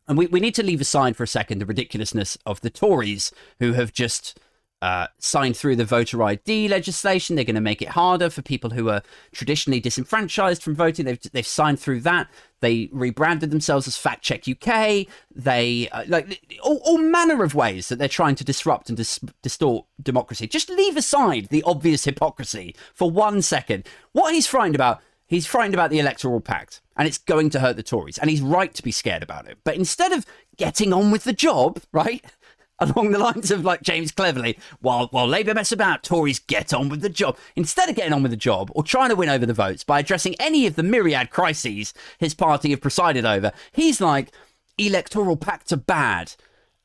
And 0.10 0.18
we, 0.18 0.26
we 0.26 0.40
need 0.40 0.56
to 0.56 0.64
leave 0.64 0.82
aside 0.82 1.16
for 1.16 1.24
a 1.24 1.28
second 1.28 1.60
the 1.60 1.68
ridiculousness 1.68 2.38
of 2.46 2.60
the 2.62 2.72
Tories 2.72 3.32
who 3.60 3.74
have 3.74 3.94
just 3.94 4.40
uh, 4.82 5.08
signed 5.20 5.56
through 5.56 5.76
the 5.76 5.86
voter 5.86 6.24
ID 6.24 6.68
legislation. 6.68 7.36
They're 7.36 7.46
going 7.46 7.56
to 7.56 7.62
make 7.62 7.82
it 7.82 7.90
harder 7.90 8.30
for 8.32 8.42
people 8.42 8.72
who 8.72 8.90
are 8.90 9.04
traditionally 9.34 9.80
disenfranchised 9.80 10.64
from 10.64 10.74
voting. 10.74 11.06
They've, 11.06 11.22
they've 11.32 11.46
signed 11.46 11.80
through 11.80 12.02
that. 12.02 12.28
They 12.62 12.90
rebranded 12.92 13.52
themselves 13.52 13.88
as 13.88 13.98
Fact 13.98 14.24
Check 14.24 14.46
UK. 14.48 15.06
They 15.34 15.90
uh, 15.92 16.06
like 16.08 16.42
all, 16.64 16.82
all, 16.86 16.98
manner 16.98 17.44
of 17.44 17.54
ways 17.56 17.90
that 17.90 18.00
they're 18.00 18.08
trying 18.08 18.36
to 18.36 18.44
disrupt 18.44 18.90
and 18.90 18.98
dis- 18.98 19.20
distort 19.44 19.86
democracy. 20.02 20.48
Just 20.48 20.70
leave 20.70 20.98
aside 20.98 21.48
the 21.50 21.64
obvious 21.64 22.06
hypocrisy 22.06 22.76
for 22.94 23.12
one 23.12 23.42
second. 23.42 23.86
What 24.14 24.34
he's 24.34 24.48
frightened 24.48 24.76
about, 24.76 25.02
he's 25.30 25.46
frightened 25.46 25.74
about 25.74 25.92
the 25.92 26.00
electoral 26.00 26.42
pact, 26.42 26.82
and 26.98 27.08
it's 27.08 27.18
going 27.18 27.50
to 27.52 27.62
hurt 27.62 27.78
the 27.78 27.84
Tories, 27.84 28.18
and 28.18 28.30
he's 28.30 28.42
right 28.42 28.74
to 28.74 28.84
be 28.84 28.92
scared 28.92 29.24
about 29.24 29.48
it. 29.48 29.60
But 29.64 29.76
instead 29.76 30.12
of 30.12 30.26
getting 30.58 30.92
on 30.92 31.12
with 31.12 31.24
the 31.24 31.34
job, 31.34 31.82
right? 31.94 32.26
along 32.80 33.12
the 33.12 33.20
lines 33.20 33.52
of 33.52 33.66
like 33.66 33.82
James 33.82 34.12
Cleverly, 34.12 34.58
while 34.80 35.08
while 35.12 35.28
Labour 35.28 35.54
mess 35.54 35.72
about, 35.72 36.04
Tories 36.04 36.40
get 36.40 36.74
on 36.74 36.90
with 36.90 37.02
the 37.02 37.10
job. 37.10 37.38
Instead 37.56 37.90
of 37.90 37.96
getting 37.96 38.14
on 38.14 38.24
with 38.24 38.32
the 38.32 38.38
job 38.38 38.72
or 38.74 38.84
trying 38.84 39.10
to 39.10 39.16
win 39.16 39.30
over 39.30 39.46
the 39.46 39.54
votes 39.54 39.84
by 39.84 40.00
addressing 40.00 40.36
any 40.40 40.66
of 40.66 40.76
the 40.76 40.84
myriad 40.84 41.30
crises 41.30 41.94
his 42.18 42.34
party 42.34 42.72
have 42.72 42.82
presided 42.82 43.26
over, 43.26 43.52
he's 43.72 44.02
like, 44.02 44.32
electoral 44.78 45.38
pacts 45.38 45.72
are 45.72 45.78
bad 45.78 46.34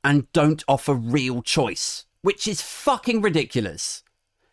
and 0.02 0.30
don't 0.32 0.64
offer 0.68 0.94
real 0.94 1.42
choice, 1.42 2.06
which 2.22 2.46
is 2.48 2.60
fucking 2.60 3.22
ridiculous. 3.22 4.02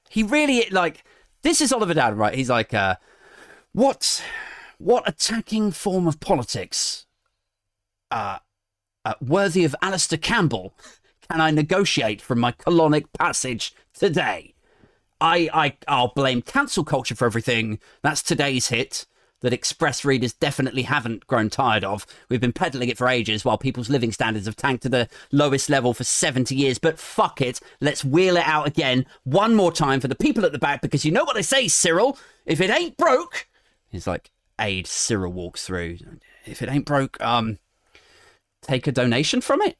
He 0.10 0.24
really 0.24 0.70
like 0.70 1.04
this 1.42 1.60
is 1.60 1.74
Oliver 1.74 1.96
Dowden, 1.96 2.20
right? 2.20 2.36
He's 2.36 2.50
like, 2.50 2.74
uh, 2.74 2.96
what 3.74 4.24
what 4.78 5.08
attacking 5.08 5.72
form 5.72 6.08
of 6.08 6.20
politics 6.20 7.06
uh, 8.10 8.40
uh, 9.06 9.14
worthy 9.22 9.64
of 9.64 9.76
Alastair 9.82 10.20
Campbell 10.20 10.74
can 11.32 11.40
I 11.40 11.50
negotiate 11.52 12.22
from 12.22 12.40
my 12.40 12.52
colonic 12.52 13.06
passage 13.18 13.74
today? 13.94 14.54
I, 15.22 15.50
I, 15.54 15.78
I'll 15.88 16.10
blame 16.14 16.42
cancel 16.42 16.84
culture 16.84 17.16
for 17.16 17.26
everything. 17.26 17.80
That's 18.02 18.22
today's 18.22 18.68
hit. 18.68 19.06
that 19.40 19.54
Express 19.54 20.04
readers 20.04 20.34
definitely 20.34 20.82
haven't 20.82 21.26
grown 21.28 21.50
tired 21.50 21.86
of. 21.86 22.06
We've 22.28 22.42
been 22.42 22.52
peddling 22.52 22.90
it 22.90 22.98
for 22.98 23.08
ages 23.08 23.46
while 23.46 23.58
people's 23.58 23.90
living 23.90 24.12
standards 24.12 24.46
have 24.46 24.58
tanked 24.58 24.84
to 24.84 24.90
the 24.90 25.08
lowest 25.32 25.70
level 25.70 25.94
for 25.94 26.04
70 26.04 26.54
years. 26.54 26.80
But 26.80 27.00
fuck 27.00 27.40
it, 27.40 27.62
let's 27.80 28.04
wheel 28.04 28.36
it 28.36 28.46
out 28.46 28.68
again 28.68 29.06
one 29.24 29.56
more 29.56 29.72
time 29.72 30.02
for 30.02 30.10
the 30.10 30.16
people 30.16 30.44
at 30.44 30.52
the 30.52 30.60
back 30.60 30.82
because 30.82 31.06
you 31.06 31.14
know 31.14 31.24
what 31.24 31.36
they 31.36 31.44
say, 31.44 31.70
Cyril? 31.70 32.18
If 32.46 32.60
it 32.60 32.70
ain't 32.70 32.98
broke, 32.98 33.48
he's 33.92 34.08
like, 34.08 34.32
aid 34.60 34.88
Cyril 34.88 35.34
walks 35.34 35.66
through. 35.66 35.98
If 36.46 36.62
it 36.62 36.70
ain't 36.70 36.86
broke, 36.86 37.22
um, 37.22 37.60
take 38.62 38.88
a 38.88 38.92
donation 38.92 39.42
from 39.42 39.62
it. 39.62 39.78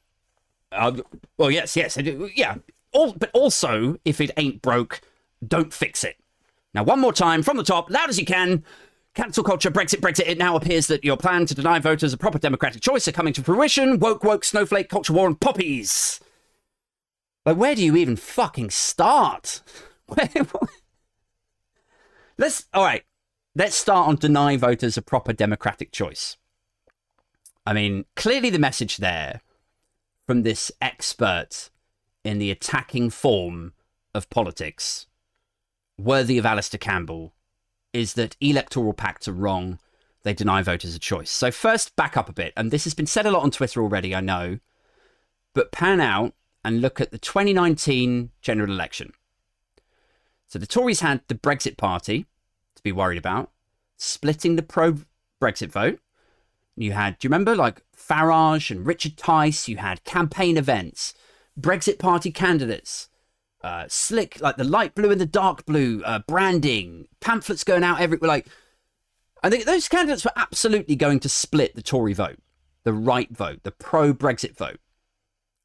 Uh, 0.70 0.98
well, 1.36 1.50
yes, 1.50 1.76
yes, 1.76 1.98
yeah. 2.34 2.56
All, 2.92 3.14
but 3.14 3.30
also, 3.32 3.96
if 4.04 4.20
it 4.20 4.30
ain't 4.36 4.62
broke, 4.62 5.00
don't 5.46 5.72
fix 5.72 6.04
it. 6.04 6.16
Now, 6.74 6.82
one 6.82 7.00
more 7.00 7.12
time 7.12 7.42
from 7.42 7.56
the 7.56 7.64
top, 7.64 7.90
loud 7.90 8.08
as 8.08 8.18
you 8.18 8.24
can. 8.24 8.64
Cancel 9.14 9.44
culture, 9.44 9.70
Brexit, 9.70 10.00
Brexit. 10.00 10.26
It 10.26 10.38
now 10.38 10.56
appears 10.56 10.86
that 10.86 11.04
your 11.04 11.18
plan 11.18 11.44
to 11.46 11.54
deny 11.54 11.78
voters 11.78 12.14
a 12.14 12.16
proper 12.16 12.38
democratic 12.38 12.80
choice 12.80 13.06
are 13.06 13.12
coming 13.12 13.34
to 13.34 13.42
fruition. 13.42 13.98
Woke, 13.98 14.24
woke, 14.24 14.42
snowflake, 14.42 14.88
culture 14.88 15.12
war, 15.12 15.26
and 15.26 15.38
poppies. 15.38 16.18
Like, 17.44 17.58
where 17.58 17.74
do 17.74 17.84
you 17.84 17.94
even 17.96 18.16
fucking 18.16 18.70
start? 18.70 19.60
let's, 22.38 22.66
all 22.72 22.84
right, 22.84 23.04
let's 23.54 23.76
start 23.76 24.08
on 24.08 24.16
deny 24.16 24.56
voters 24.56 24.96
a 24.96 25.02
proper 25.02 25.32
democratic 25.32 25.92
choice. 25.92 26.36
I 27.66 27.72
mean, 27.72 28.06
clearly 28.16 28.50
the 28.50 28.58
message 28.58 28.96
there 28.96 29.40
from 30.26 30.42
this 30.42 30.72
expert 30.80 31.70
in 32.24 32.38
the 32.38 32.50
attacking 32.50 33.10
form 33.10 33.72
of 34.14 34.30
politics, 34.30 35.06
worthy 35.98 36.38
of 36.38 36.46
Alastair 36.46 36.78
Campbell, 36.78 37.34
is 37.92 38.14
that 38.14 38.36
electoral 38.40 38.94
pacts 38.94 39.28
are 39.28 39.32
wrong. 39.32 39.78
They 40.22 40.34
deny 40.34 40.62
voters 40.62 40.94
a 40.94 40.98
choice. 40.98 41.30
So, 41.30 41.50
first, 41.50 41.94
back 41.96 42.16
up 42.16 42.28
a 42.28 42.32
bit. 42.32 42.52
And 42.56 42.70
this 42.70 42.84
has 42.84 42.94
been 42.94 43.06
said 43.06 43.26
a 43.26 43.30
lot 43.30 43.42
on 43.42 43.50
Twitter 43.50 43.82
already, 43.82 44.14
I 44.14 44.20
know. 44.20 44.60
But 45.54 45.72
pan 45.72 46.00
out 46.00 46.34
and 46.64 46.80
look 46.80 47.00
at 47.00 47.10
the 47.10 47.18
2019 47.18 48.30
general 48.40 48.70
election. 48.70 49.12
So, 50.46 50.58
the 50.58 50.66
Tories 50.66 51.00
had 51.00 51.22
the 51.26 51.34
Brexit 51.34 51.76
Party 51.76 52.26
to 52.82 52.88
be 52.88 52.92
worried 52.92 53.18
about, 53.18 53.50
splitting 53.96 54.56
the 54.56 54.62
pro 54.62 54.98
Brexit 55.40 55.70
vote. 55.70 56.00
You 56.76 56.92
had, 56.92 57.18
do 57.18 57.26
you 57.26 57.28
remember, 57.28 57.54
like 57.54 57.82
Farage 57.96 58.70
and 58.70 58.86
Richard 58.86 59.16
Tice? 59.16 59.68
You 59.68 59.76
had 59.76 60.04
campaign 60.04 60.56
events, 60.56 61.14
Brexit 61.58 61.98
Party 61.98 62.30
candidates 62.30 63.08
uh, 63.62 63.84
slick, 63.88 64.40
like 64.40 64.56
the 64.56 64.64
light 64.64 64.94
blue 64.94 65.10
and 65.10 65.20
the 65.20 65.26
dark 65.26 65.64
blue 65.64 66.02
uh, 66.04 66.20
branding, 66.26 67.06
pamphlets 67.20 67.62
going 67.62 67.84
out 67.84 68.00
everywhere. 68.00 68.28
Like, 68.28 68.48
I 69.42 69.50
think 69.50 69.64
those 69.64 69.88
candidates 69.88 70.24
were 70.24 70.32
absolutely 70.36 70.96
going 70.96 71.20
to 71.20 71.28
split 71.28 71.74
the 71.74 71.82
Tory 71.82 72.12
vote, 72.12 72.38
the 72.84 72.92
right 72.92 73.30
vote, 73.30 73.62
the 73.62 73.70
pro 73.70 74.12
Brexit 74.12 74.56
vote. 74.56 74.80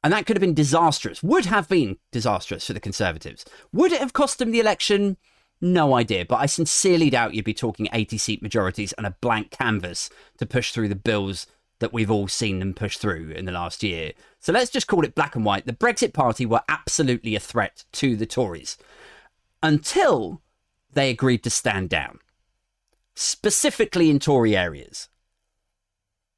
And 0.04 0.12
that 0.12 0.26
could 0.26 0.36
have 0.36 0.40
been 0.42 0.54
disastrous, 0.54 1.22
would 1.22 1.46
have 1.46 1.68
been 1.68 1.96
disastrous 2.12 2.66
for 2.66 2.72
the 2.72 2.80
Conservatives. 2.80 3.44
Would 3.72 3.90
it 3.90 4.00
have 4.00 4.12
cost 4.12 4.38
them 4.38 4.52
the 4.52 4.60
election? 4.60 5.16
No 5.60 5.94
idea, 5.94 6.24
but 6.24 6.36
I 6.36 6.46
sincerely 6.46 7.10
doubt 7.10 7.34
you'd 7.34 7.44
be 7.44 7.54
talking 7.54 7.88
80 7.92 8.18
seat 8.18 8.42
majorities 8.42 8.92
and 8.92 9.06
a 9.06 9.16
blank 9.20 9.50
canvas 9.50 10.08
to 10.38 10.46
push 10.46 10.72
through 10.72 10.88
the 10.88 10.94
bills 10.94 11.46
that 11.80 11.92
we've 11.92 12.10
all 12.10 12.28
seen 12.28 12.58
them 12.58 12.74
push 12.74 12.96
through 12.96 13.30
in 13.30 13.44
the 13.44 13.52
last 13.52 13.82
year. 13.82 14.12
So 14.38 14.52
let's 14.52 14.70
just 14.70 14.86
call 14.86 15.04
it 15.04 15.14
black 15.14 15.34
and 15.36 15.44
white. 15.44 15.66
The 15.66 15.72
Brexit 15.72 16.12
Party 16.12 16.46
were 16.46 16.62
absolutely 16.68 17.34
a 17.34 17.40
threat 17.40 17.84
to 17.92 18.16
the 18.16 18.26
Tories 18.26 18.78
until 19.62 20.42
they 20.92 21.10
agreed 21.10 21.42
to 21.44 21.50
stand 21.50 21.88
down, 21.90 22.18
specifically 23.14 24.10
in 24.10 24.18
Tory 24.18 24.56
areas. 24.56 25.08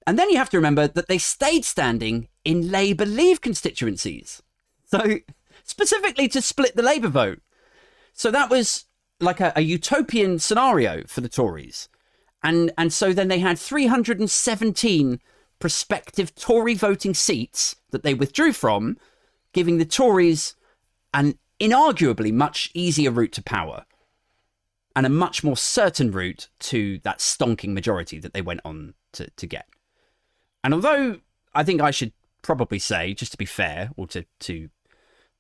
And 0.07 0.19
then 0.19 0.31
you 0.31 0.39
have 0.39 0.51
to 0.51 0.59
remember 0.59 0.89
that 0.89 1.09
they 1.09 1.19
stayed 1.19 1.65
standing 1.65 2.29
in 2.45 2.71
Labour 2.71 3.07
Leave 3.07 3.41
constituencies. 3.41 4.43
So, 4.87 5.19
specifically 5.65 6.27
to 6.29 6.43
split 6.43 6.75
the 6.75 6.83
Labour 6.83 7.09
vote. 7.09 7.41
So 8.13 8.31
that 8.31 8.51
was 8.51 8.87
like 9.21 9.41
a, 9.41 9.53
a 9.57 9.61
utopian 9.61 10.39
scenario 10.39 11.05
for 11.07 11.21
the 11.21 11.29
Tories. 11.29 11.89
And, 12.43 12.73
and 12.79 12.93
so 12.93 13.13
then 13.13 13.29
they 13.29 13.39
had 13.39 13.59
317 13.59 15.21
prospective 15.59 16.35
Tory 16.35 16.75
voting 16.75 17.15
seats 17.15 17.77
that 17.91 18.03
they 18.03 18.15
withdrew 18.15 18.53
from, 18.53 18.97
giving 19.53 19.79
the 19.79 19.85
Tories 19.85 20.55
an 21.13 21.39
inarguably 21.61 22.33
much 22.33 22.71
easier 22.73 23.11
route 23.11 23.33
to 23.33 23.43
power 23.43 23.85
and 24.97 25.07
a 25.07 25.11
much 25.11 25.45
more 25.45 25.57
certain 25.57 26.11
route 26.11 26.49
to 26.59 26.99
that 27.01 27.19
stonking 27.19 27.73
majority 27.73 28.19
that 28.19 28.33
they 28.33 28.43
went 28.43 28.61
on 28.65 28.95
to, 29.13 29.29
to 29.37 29.47
get. 29.47 29.67
And 30.65 30.75
although 30.75 31.21
I 31.55 31.65
think 31.65 31.81
I 31.81 31.91
should 31.91 32.13
probably 32.43 32.79
say, 32.79 33.15
just 33.15 33.33
to 33.33 33.39
be 33.39 33.45
fair, 33.45 33.91
or 33.97 34.07
to 34.09 34.25
to 34.41 34.69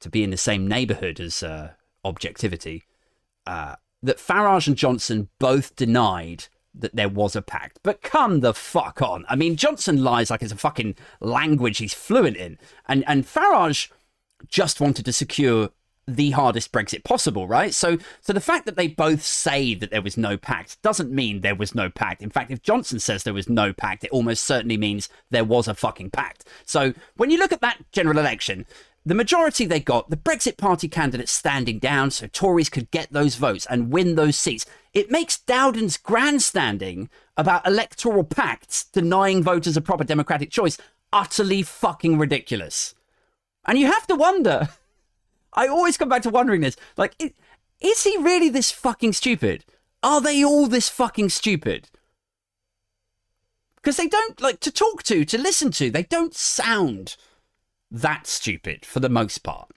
to 0.00 0.08
be 0.08 0.22
in 0.22 0.30
the 0.30 0.36
same 0.36 0.66
neighbourhood 0.66 1.20
as 1.20 1.42
uh, 1.42 1.72
objectivity, 2.04 2.84
uh, 3.46 3.76
that 4.02 4.18
Farage 4.18 4.66
and 4.66 4.76
Johnson 4.76 5.28
both 5.38 5.76
denied 5.76 6.44
that 6.74 6.94
there 6.94 7.08
was 7.08 7.34
a 7.34 7.42
pact. 7.42 7.80
But 7.82 8.02
come 8.02 8.40
the 8.40 8.54
fuck 8.54 9.02
on. 9.02 9.24
I 9.28 9.36
mean, 9.36 9.56
Johnson 9.56 10.02
lies 10.02 10.30
like 10.30 10.42
it's 10.42 10.52
a 10.52 10.56
fucking 10.56 10.96
language 11.20 11.78
he's 11.78 11.94
fluent 11.94 12.36
in. 12.36 12.58
And 12.86 13.04
and 13.06 13.24
Farage 13.24 13.90
just 14.48 14.80
wanted 14.80 15.04
to 15.04 15.12
secure 15.12 15.70
the 16.06 16.30
hardest 16.30 16.72
Brexit 16.72 17.04
possible, 17.04 17.46
right? 17.46 17.74
So 17.74 17.98
so 18.20 18.32
the 18.32 18.40
fact 18.40 18.66
that 18.66 18.76
they 18.76 18.88
both 18.88 19.22
say 19.22 19.74
that 19.74 19.90
there 19.90 20.02
was 20.02 20.16
no 20.16 20.36
pact 20.36 20.80
doesn't 20.82 21.10
mean 21.10 21.40
there 21.40 21.54
was 21.54 21.74
no 21.74 21.90
pact. 21.90 22.22
In 22.22 22.30
fact, 22.30 22.50
if 22.50 22.62
Johnson 22.62 22.98
says 22.98 23.22
there 23.22 23.34
was 23.34 23.48
no 23.48 23.72
pact, 23.72 24.04
it 24.04 24.10
almost 24.10 24.44
certainly 24.44 24.76
means 24.76 25.08
there 25.30 25.44
was 25.44 25.68
a 25.68 25.74
fucking 25.74 26.10
pact. 26.10 26.44
So 26.64 26.94
when 27.16 27.30
you 27.30 27.38
look 27.38 27.52
at 27.52 27.60
that 27.60 27.78
general 27.92 28.18
election, 28.18 28.66
the 29.04 29.14
majority 29.14 29.64
they 29.64 29.80
got, 29.80 30.10
the 30.10 30.16
Brexit 30.16 30.58
Party 30.58 30.86
candidates 30.86 31.32
standing 31.32 31.78
down 31.78 32.10
so 32.10 32.26
Tories 32.26 32.68
could 32.68 32.90
get 32.90 33.10
those 33.10 33.36
votes 33.36 33.66
and 33.70 33.90
win 33.90 34.14
those 34.14 34.36
seats. 34.36 34.66
It 34.92 35.10
makes 35.10 35.38
Dowden's 35.38 35.96
grandstanding 35.96 37.08
about 37.36 37.66
electoral 37.66 38.24
pacts 38.24 38.84
denying 38.84 39.42
voters 39.42 39.76
a 39.76 39.80
proper 39.80 40.04
democratic 40.04 40.50
choice 40.50 40.76
utterly 41.12 41.62
fucking 41.62 42.18
ridiculous. 42.18 42.94
And 43.66 43.78
you 43.78 43.86
have 43.86 44.06
to 44.08 44.14
wonder. 44.14 44.68
I 45.54 45.66
always 45.66 45.96
come 45.96 46.08
back 46.08 46.22
to 46.22 46.30
wondering 46.30 46.60
this. 46.60 46.76
Like, 46.96 47.14
is 47.80 48.04
he 48.04 48.16
really 48.18 48.50
this 48.50 48.70
fucking 48.70 49.14
stupid? 49.14 49.64
Are 50.02 50.20
they 50.20 50.44
all 50.44 50.66
this 50.66 50.88
fucking 50.88 51.30
stupid? 51.30 51.88
Because 53.76 53.96
they 53.96 54.08
don't, 54.08 54.40
like, 54.40 54.60
to 54.60 54.70
talk 54.70 55.02
to, 55.04 55.24
to 55.24 55.38
listen 55.38 55.70
to, 55.72 55.90
they 55.90 56.02
don't 56.02 56.34
sound 56.34 57.16
that 57.90 58.26
stupid 58.26 58.84
for 58.84 59.00
the 59.00 59.08
most 59.08 59.38
part. 59.42 59.70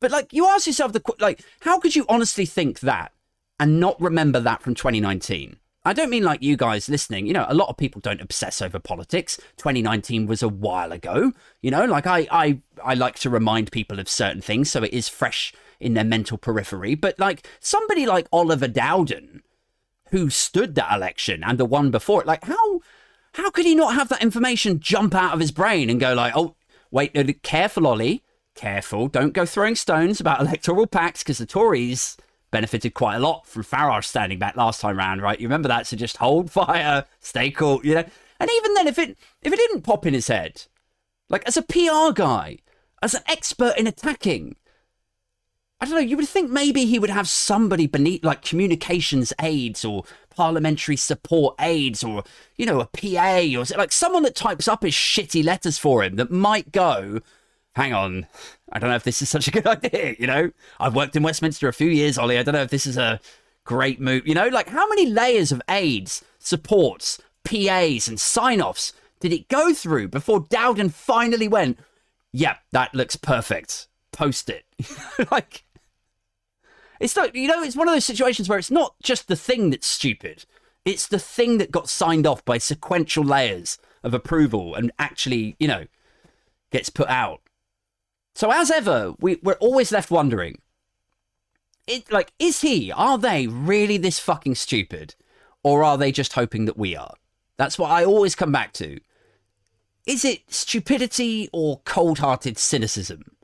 But 0.00 0.10
like, 0.10 0.32
you 0.32 0.46
ask 0.46 0.66
yourself 0.66 0.92
the 0.92 1.02
like, 1.18 1.42
how 1.60 1.78
could 1.78 1.96
you 1.96 2.04
honestly 2.08 2.46
think 2.46 2.80
that 2.80 3.12
and 3.58 3.80
not 3.80 4.00
remember 4.00 4.40
that 4.40 4.62
from 4.62 4.74
2019? 4.74 5.56
I 5.86 5.92
don't 5.92 6.10
mean 6.10 6.22
like 6.22 6.42
you 6.42 6.56
guys 6.56 6.88
listening. 6.88 7.26
You 7.26 7.34
know, 7.34 7.44
a 7.48 7.54
lot 7.54 7.68
of 7.68 7.76
people 7.76 8.00
don't 8.00 8.22
obsess 8.22 8.62
over 8.62 8.78
politics. 8.78 9.36
2019 9.58 10.26
was 10.26 10.42
a 10.42 10.48
while 10.48 10.92
ago. 10.92 11.32
You 11.60 11.70
know, 11.70 11.84
like 11.84 12.06
I, 12.06 12.26
I, 12.30 12.60
I 12.82 12.94
like 12.94 13.18
to 13.20 13.30
remind 13.30 13.70
people 13.70 13.98
of 13.98 14.08
certain 14.08 14.40
things 14.40 14.70
so 14.70 14.82
it 14.82 14.94
is 14.94 15.08
fresh 15.08 15.52
in 15.80 15.92
their 15.92 16.04
mental 16.04 16.38
periphery. 16.38 16.94
But 16.94 17.18
like 17.18 17.46
somebody 17.60 18.06
like 18.06 18.28
Oliver 18.32 18.68
Dowden, 18.68 19.42
who 20.10 20.30
stood 20.30 20.74
that 20.74 20.94
election 20.94 21.44
and 21.44 21.58
the 21.58 21.66
one 21.66 21.90
before 21.90 22.22
it, 22.22 22.26
like 22.26 22.44
how, 22.44 22.80
how 23.34 23.50
could 23.50 23.66
he 23.66 23.74
not 23.74 23.94
have 23.94 24.08
that 24.08 24.22
information 24.22 24.80
jump 24.80 25.14
out 25.14 25.34
of 25.34 25.40
his 25.40 25.52
brain 25.52 25.90
and 25.90 26.00
go 26.00 26.14
like, 26.14 26.32
oh, 26.34 26.56
Wait, 26.94 27.42
careful, 27.42 27.88
Ollie. 27.88 28.22
Careful. 28.54 29.08
Don't 29.08 29.32
go 29.32 29.44
throwing 29.44 29.74
stones 29.74 30.20
about 30.20 30.40
electoral 30.46 30.86
pacts 30.86 31.24
because 31.24 31.38
the 31.38 31.44
Tories 31.44 32.16
benefited 32.52 32.94
quite 32.94 33.16
a 33.16 33.18
lot 33.18 33.48
from 33.48 33.64
Farage 33.64 34.04
standing 34.04 34.38
back 34.38 34.54
last 34.54 34.80
time 34.80 34.96
round, 34.96 35.20
right? 35.20 35.40
You 35.40 35.48
remember 35.48 35.66
that? 35.66 35.88
So 35.88 35.96
just 35.96 36.18
hold 36.18 36.50
fire, 36.52 37.04
stay 37.18 37.50
cool, 37.50 37.80
you 37.82 37.96
know? 37.96 38.04
And 38.38 38.48
even 38.48 38.74
then, 38.74 38.86
if 38.86 39.00
it 39.00 39.18
if 39.42 39.52
it 39.52 39.56
didn't 39.56 39.82
pop 39.82 40.06
in 40.06 40.14
his 40.14 40.28
head, 40.28 40.66
like 41.28 41.42
as 41.48 41.56
a 41.56 41.62
PR 41.62 42.12
guy, 42.14 42.58
as 43.02 43.14
an 43.14 43.22
expert 43.26 43.74
in 43.76 43.88
attacking, 43.88 44.54
I 45.80 45.86
don't 45.86 45.94
know, 45.96 46.00
you 46.00 46.16
would 46.16 46.28
think 46.28 46.48
maybe 46.52 46.84
he 46.84 47.00
would 47.00 47.10
have 47.10 47.28
somebody 47.28 47.88
beneath, 47.88 48.24
like 48.24 48.42
communications 48.42 49.32
aides 49.40 49.84
or 49.84 50.04
parliamentary 50.36 50.96
support 50.96 51.54
aides 51.60 52.02
or, 52.02 52.24
you 52.56 52.66
know, 52.66 52.80
a 52.80 52.86
PA 52.86 53.40
or 53.58 53.64
like 53.78 53.92
someone 53.92 54.22
that 54.22 54.34
types 54.34 54.68
up 54.68 54.82
his 54.82 54.94
shitty 54.94 55.44
letters 55.44 55.78
for 55.78 56.02
him 56.02 56.16
that 56.16 56.30
might 56.30 56.72
go, 56.72 57.20
hang 57.74 57.92
on, 57.92 58.26
I 58.72 58.78
don't 58.78 58.90
know 58.90 58.96
if 58.96 59.04
this 59.04 59.22
is 59.22 59.28
such 59.28 59.48
a 59.48 59.50
good 59.50 59.66
idea, 59.84 60.16
you 60.18 60.26
know? 60.26 60.50
I've 60.78 60.94
worked 60.94 61.16
in 61.16 61.22
Westminster 61.22 61.68
a 61.68 61.72
few 61.72 61.90
years, 61.90 62.18
Ollie. 62.18 62.38
I 62.38 62.42
don't 62.42 62.54
know 62.54 62.62
if 62.62 62.70
this 62.70 62.86
is 62.86 62.96
a 62.96 63.20
great 63.64 64.00
move. 64.00 64.26
You 64.26 64.34
know, 64.34 64.48
like 64.48 64.68
how 64.68 64.88
many 64.88 65.06
layers 65.06 65.52
of 65.52 65.62
aides, 65.68 66.22
supports, 66.38 67.20
PAs, 67.44 68.08
and 68.08 68.18
sign 68.20 68.60
offs 68.60 68.92
did 69.20 69.32
it 69.32 69.48
go 69.48 69.72
through 69.72 70.08
before 70.08 70.46
Dowden 70.48 70.90
finally 70.90 71.48
went, 71.48 71.78
yep, 72.32 72.56
yeah, 72.56 72.56
that 72.72 72.94
looks 72.94 73.16
perfect. 73.16 73.88
Post 74.12 74.50
it. 74.50 74.64
like, 75.30 75.64
it's 77.00 77.16
not, 77.16 77.34
you 77.34 77.48
know, 77.48 77.62
it's 77.62 77.76
one 77.76 77.88
of 77.88 77.94
those 77.94 78.04
situations 78.04 78.48
where 78.48 78.58
it's 78.58 78.70
not 78.70 78.94
just 79.02 79.28
the 79.28 79.36
thing 79.36 79.70
that's 79.70 79.86
stupid. 79.86 80.44
It's 80.84 81.06
the 81.06 81.18
thing 81.18 81.58
that 81.58 81.70
got 81.70 81.88
signed 81.88 82.26
off 82.26 82.44
by 82.44 82.58
sequential 82.58 83.24
layers 83.24 83.78
of 84.02 84.14
approval 84.14 84.74
and 84.74 84.92
actually, 84.98 85.56
you 85.58 85.66
know, 85.66 85.86
gets 86.70 86.90
put 86.90 87.08
out. 87.08 87.40
So 88.34 88.50
as 88.50 88.70
ever, 88.70 89.14
we, 89.20 89.38
we're 89.42 89.54
always 89.54 89.92
left 89.92 90.10
wondering, 90.10 90.60
it 91.86 92.10
like, 92.12 92.32
is 92.38 92.60
he, 92.60 92.92
are 92.92 93.18
they 93.18 93.46
really 93.46 93.96
this 93.96 94.18
fucking 94.18 94.56
stupid? 94.56 95.14
Or 95.62 95.82
are 95.82 95.96
they 95.96 96.12
just 96.12 96.34
hoping 96.34 96.66
that 96.66 96.76
we 96.76 96.94
are? 96.94 97.14
That's 97.56 97.78
what 97.78 97.90
I 97.90 98.04
always 98.04 98.34
come 98.34 98.52
back 98.52 98.72
to. 98.74 99.00
Is 100.06 100.24
it 100.24 100.52
stupidity 100.52 101.48
or 101.52 101.80
cold 101.84 102.18
hearted 102.18 102.58
cynicism? 102.58 103.36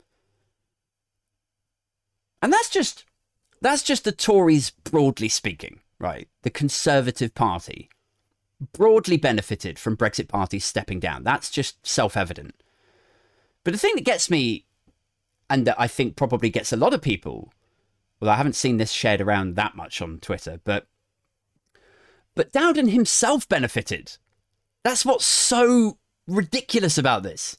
And 2.43 2.53
that's 2.53 2.69
just 2.69 3.05
that's 3.61 3.83
just 3.83 4.05
the 4.05 4.13
Tories 4.13 4.71
broadly 4.71 5.29
speaking, 5.29 5.81
right? 5.99 6.29
The 6.43 6.51
Conservative 6.51 7.35
Party 7.35 7.91
broadly 8.73 9.17
benefited 9.17 9.79
from 9.79 9.97
Brexit 9.97 10.29
parties 10.29 10.65
stepping 10.65 11.01
down. 11.01 11.25
That's 11.25 11.51
just 11.51 11.87
self-evident. 11.87 12.55
But 13.65 13.73
the 13.73 13.79
thing 13.79 13.95
that 13.95 14.05
gets 14.05 14.31
me 14.31 14.67
and 15.49 15.67
that 15.67 15.77
I 15.79 15.87
think 15.87 16.17
probably 16.17 16.51
gets 16.51 16.73
a 16.73 16.77
lot 16.77 16.95
of 16.95 17.03
people, 17.03 17.53
well 18.21 18.31
I 18.31 18.37
haven't 18.37 18.57
seen 18.57 18.77
this 18.77 18.93
shared 18.93 19.21
around 19.21 19.57
that 19.57 19.77
much 19.77 20.01
on 20.01 20.19
Twitter, 20.21 20.61
but 20.65 20.87
but 22.35 22.53
Dowden 22.53 22.89
himself 22.89 23.49
benefited. 23.49 24.17
That's 24.85 25.05
what's 25.05 25.27
so 25.27 25.99
ridiculous 26.27 26.97
about 26.97 27.23
this. 27.23 27.57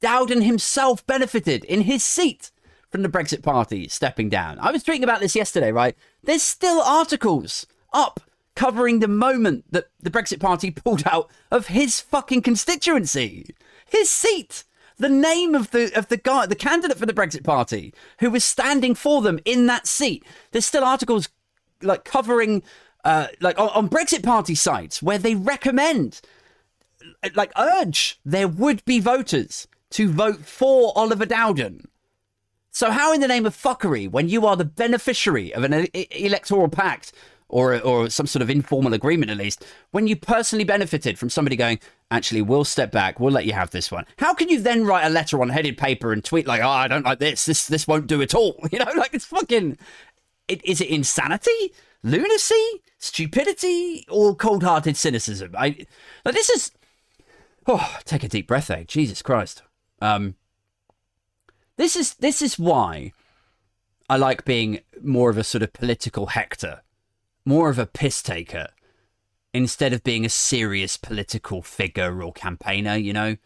Dowden 0.00 0.42
himself 0.42 1.06
benefited 1.06 1.64
in 1.64 1.82
his 1.82 2.02
seat 2.02 2.50
from 2.90 3.02
the 3.02 3.08
Brexit 3.08 3.42
Party 3.42 3.88
stepping 3.88 4.28
down. 4.28 4.58
I 4.60 4.70
was 4.70 4.84
tweeting 4.84 5.02
about 5.02 5.20
this 5.20 5.36
yesterday, 5.36 5.72
right? 5.72 5.96
There's 6.22 6.42
still 6.42 6.80
articles 6.80 7.66
up 7.92 8.20
covering 8.54 9.00
the 9.00 9.08
moment 9.08 9.64
that 9.70 9.86
the 10.00 10.10
Brexit 10.10 10.40
Party 10.40 10.70
pulled 10.70 11.06
out 11.06 11.30
of 11.50 11.68
his 11.68 12.00
fucking 12.00 12.42
constituency, 12.42 13.54
his 13.86 14.10
seat. 14.10 14.64
The 14.98 15.08
name 15.10 15.54
of 15.54 15.72
the 15.72 15.94
of 15.94 16.08
the 16.08 16.16
guy, 16.16 16.46
the 16.46 16.54
candidate 16.54 16.96
for 16.96 17.04
the 17.04 17.12
Brexit 17.12 17.44
Party, 17.44 17.92
who 18.20 18.30
was 18.30 18.42
standing 18.44 18.94
for 18.94 19.20
them 19.20 19.38
in 19.44 19.66
that 19.66 19.86
seat. 19.86 20.24
There's 20.52 20.64
still 20.64 20.84
articles 20.84 21.28
like 21.82 22.04
covering, 22.04 22.62
uh, 23.04 23.26
like 23.42 23.58
on, 23.58 23.68
on 23.74 23.90
Brexit 23.90 24.22
Party 24.22 24.54
sites 24.54 25.02
where 25.02 25.18
they 25.18 25.34
recommend 25.34 26.22
like 27.34 27.52
urge 27.58 28.18
their 28.24 28.48
would-be 28.48 29.00
voters 29.00 29.68
to 29.90 30.10
vote 30.10 30.46
for 30.46 30.92
Oliver 30.96 31.26
Dowden. 31.26 31.88
So 32.76 32.90
how 32.90 33.14
in 33.14 33.22
the 33.22 33.26
name 33.26 33.46
of 33.46 33.56
fuckery, 33.56 34.06
when 34.06 34.28
you 34.28 34.44
are 34.44 34.54
the 34.54 34.66
beneficiary 34.66 35.50
of 35.54 35.64
an 35.64 35.86
electoral 36.10 36.68
pact 36.68 37.10
or 37.48 37.80
or 37.80 38.10
some 38.10 38.26
sort 38.26 38.42
of 38.42 38.50
informal 38.50 38.92
agreement 38.92 39.30
at 39.30 39.38
least, 39.38 39.64
when 39.92 40.06
you 40.06 40.14
personally 40.14 40.62
benefited 40.62 41.18
from 41.18 41.30
somebody 41.30 41.56
going, 41.56 41.80
actually, 42.10 42.42
we'll 42.42 42.64
step 42.64 42.92
back, 42.92 43.18
we'll 43.18 43.32
let 43.32 43.46
you 43.46 43.54
have 43.54 43.70
this 43.70 43.90
one. 43.90 44.04
How 44.18 44.34
can 44.34 44.50
you 44.50 44.60
then 44.60 44.84
write 44.84 45.06
a 45.06 45.08
letter 45.08 45.40
on 45.40 45.48
headed 45.48 45.78
paper 45.78 46.12
and 46.12 46.22
tweet 46.22 46.46
like, 46.46 46.60
oh, 46.60 46.68
I 46.68 46.86
don't 46.86 47.06
like 47.06 47.18
this, 47.18 47.46
this 47.46 47.66
this 47.66 47.88
won't 47.88 48.08
do 48.08 48.20
at 48.20 48.34
all? 48.34 48.60
You 48.70 48.80
know, 48.80 48.92
like 48.94 49.14
it's 49.14 49.24
fucking. 49.24 49.78
It, 50.46 50.62
is 50.62 50.82
it 50.82 50.90
insanity, 50.90 51.72
lunacy, 52.02 52.82
stupidity, 52.98 54.04
or 54.10 54.36
cold-hearted 54.36 54.98
cynicism? 54.98 55.54
I 55.56 55.86
like 56.26 56.34
this 56.34 56.50
is 56.50 56.72
Oh, 57.66 57.96
take 58.04 58.22
a 58.22 58.28
deep 58.28 58.46
breath, 58.46 58.70
eh? 58.70 58.84
Jesus 58.86 59.22
Christ. 59.22 59.62
Um, 60.02 60.34
this 61.76 61.96
is 61.96 62.14
this 62.14 62.42
is 62.42 62.58
why 62.58 63.12
I 64.08 64.16
like 64.16 64.44
being 64.44 64.80
more 65.02 65.30
of 65.30 65.38
a 65.38 65.44
sort 65.44 65.62
of 65.62 65.72
political 65.72 66.26
hector, 66.26 66.82
more 67.44 67.68
of 67.68 67.78
a 67.78 67.86
piss 67.86 68.22
taker, 68.22 68.68
instead 69.52 69.92
of 69.92 70.04
being 70.04 70.24
a 70.24 70.30
serious 70.30 70.96
political 70.96 71.62
figure 71.62 72.22
or 72.22 72.32
campaigner. 72.32 72.96
You 72.96 73.12
know, 73.12 73.36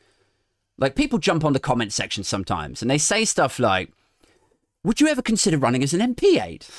like 0.78 0.94
people 0.94 1.18
jump 1.18 1.44
on 1.44 1.52
the 1.52 1.60
comment 1.60 1.92
section 1.92 2.24
sometimes 2.24 2.82
and 2.82 2.90
they 2.90 2.98
say 2.98 3.24
stuff 3.24 3.58
like, 3.58 3.92
"Would 4.84 5.00
you 5.00 5.08
ever 5.08 5.22
consider 5.22 5.58
running 5.58 5.82
as 5.82 5.94
an 5.94 6.14
MP 6.14 6.42
aide? 6.42 6.66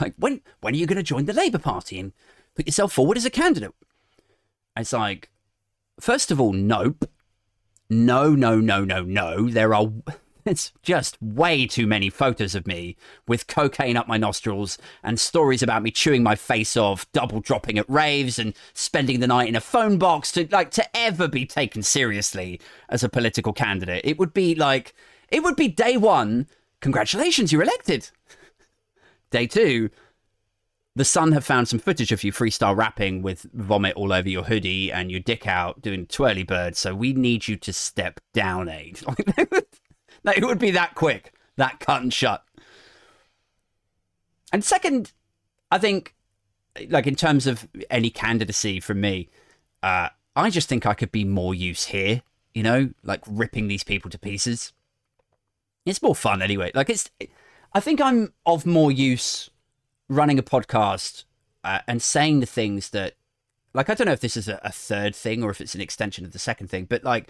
Like 0.00 0.14
when 0.16 0.40
when 0.60 0.72
are 0.72 0.76
you 0.76 0.86
going 0.86 0.98
to 0.98 1.02
join 1.02 1.24
the 1.24 1.32
Labour 1.32 1.58
Party 1.58 1.98
and 1.98 2.12
put 2.54 2.64
yourself 2.66 2.92
forward 2.92 3.16
as 3.16 3.24
a 3.24 3.30
candidate?" 3.30 3.74
It's 4.76 4.92
like 4.92 5.30
First 6.00 6.30
of 6.30 6.40
all, 6.40 6.52
nope. 6.52 7.08
No, 7.88 8.34
no, 8.34 8.56
no, 8.60 8.84
no, 8.84 9.02
no. 9.02 9.48
There 9.48 9.74
are. 9.74 9.92
It's 10.44 10.72
just 10.82 11.20
way 11.22 11.66
too 11.66 11.86
many 11.86 12.10
photos 12.10 12.54
of 12.54 12.66
me 12.66 12.96
with 13.26 13.46
cocaine 13.46 13.96
up 13.96 14.06
my 14.06 14.18
nostrils 14.18 14.76
and 15.02 15.18
stories 15.18 15.62
about 15.62 15.82
me 15.82 15.90
chewing 15.90 16.22
my 16.22 16.34
face 16.34 16.76
off, 16.76 17.10
double 17.12 17.40
dropping 17.40 17.78
at 17.78 17.88
raves, 17.88 18.38
and 18.38 18.54
spending 18.74 19.20
the 19.20 19.26
night 19.26 19.48
in 19.48 19.56
a 19.56 19.60
phone 19.60 19.96
box 19.96 20.30
to 20.32 20.46
like 20.50 20.70
to 20.72 20.96
ever 20.96 21.28
be 21.28 21.46
taken 21.46 21.82
seriously 21.82 22.60
as 22.90 23.02
a 23.02 23.08
political 23.08 23.54
candidate. 23.54 24.02
It 24.04 24.18
would 24.18 24.34
be 24.34 24.54
like 24.54 24.94
it 25.30 25.42
would 25.42 25.56
be 25.56 25.68
day 25.68 25.96
one. 25.96 26.46
Congratulations, 26.80 27.50
you're 27.50 27.62
elected. 27.62 28.10
Day 29.30 29.46
two, 29.46 29.88
the 30.94 31.04
Sun 31.04 31.32
have 31.32 31.44
found 31.44 31.66
some 31.66 31.80
footage 31.80 32.12
of 32.12 32.22
you 32.22 32.30
freestyle 32.30 32.76
rapping 32.76 33.22
with 33.22 33.46
vomit 33.54 33.96
all 33.96 34.12
over 34.12 34.28
your 34.28 34.44
hoodie 34.44 34.92
and 34.92 35.10
your 35.10 35.18
dick 35.18 35.46
out 35.46 35.80
doing 35.80 36.06
twirly 36.06 36.44
bird. 36.44 36.76
So 36.76 36.94
we 36.94 37.14
need 37.14 37.48
you 37.48 37.56
to 37.56 37.72
step 37.72 38.20
down, 38.32 38.68
Aid. 38.68 39.00
Like, 40.24 40.38
it 40.38 40.44
would 40.44 40.58
be 40.58 40.72
that 40.72 40.94
quick, 40.94 41.32
that 41.56 41.78
cut 41.78 42.02
and 42.02 42.12
shut. 42.12 42.42
And 44.52 44.64
second, 44.64 45.12
I 45.70 45.78
think, 45.78 46.14
like 46.88 47.06
in 47.06 47.14
terms 47.14 47.46
of 47.46 47.68
any 47.90 48.10
candidacy 48.10 48.80
from 48.80 49.00
me, 49.00 49.28
uh, 49.82 50.08
I 50.34 50.50
just 50.50 50.68
think 50.68 50.86
I 50.86 50.94
could 50.94 51.12
be 51.12 51.24
more 51.24 51.54
use 51.54 51.86
here. 51.86 52.22
You 52.54 52.62
know, 52.62 52.90
like 53.02 53.20
ripping 53.26 53.66
these 53.66 53.82
people 53.82 54.10
to 54.10 54.18
pieces. 54.18 54.72
It's 55.84 56.00
more 56.00 56.14
fun 56.14 56.40
anyway. 56.40 56.70
Like 56.72 56.88
it's, 56.88 57.10
I 57.72 57.80
think 57.80 58.00
I'm 58.00 58.32
of 58.46 58.64
more 58.64 58.92
use 58.92 59.50
running 60.08 60.38
a 60.38 60.42
podcast 60.42 61.24
uh, 61.64 61.80
and 61.88 62.00
saying 62.00 62.38
the 62.38 62.46
things 62.46 62.90
that, 62.90 63.14
like, 63.72 63.90
I 63.90 63.94
don't 63.94 64.06
know 64.06 64.12
if 64.12 64.20
this 64.20 64.36
is 64.36 64.48
a, 64.48 64.60
a 64.62 64.70
third 64.70 65.16
thing 65.16 65.42
or 65.42 65.50
if 65.50 65.60
it's 65.60 65.74
an 65.74 65.80
extension 65.80 66.24
of 66.24 66.30
the 66.30 66.38
second 66.38 66.68
thing, 66.68 66.84
but 66.84 67.02
like, 67.02 67.28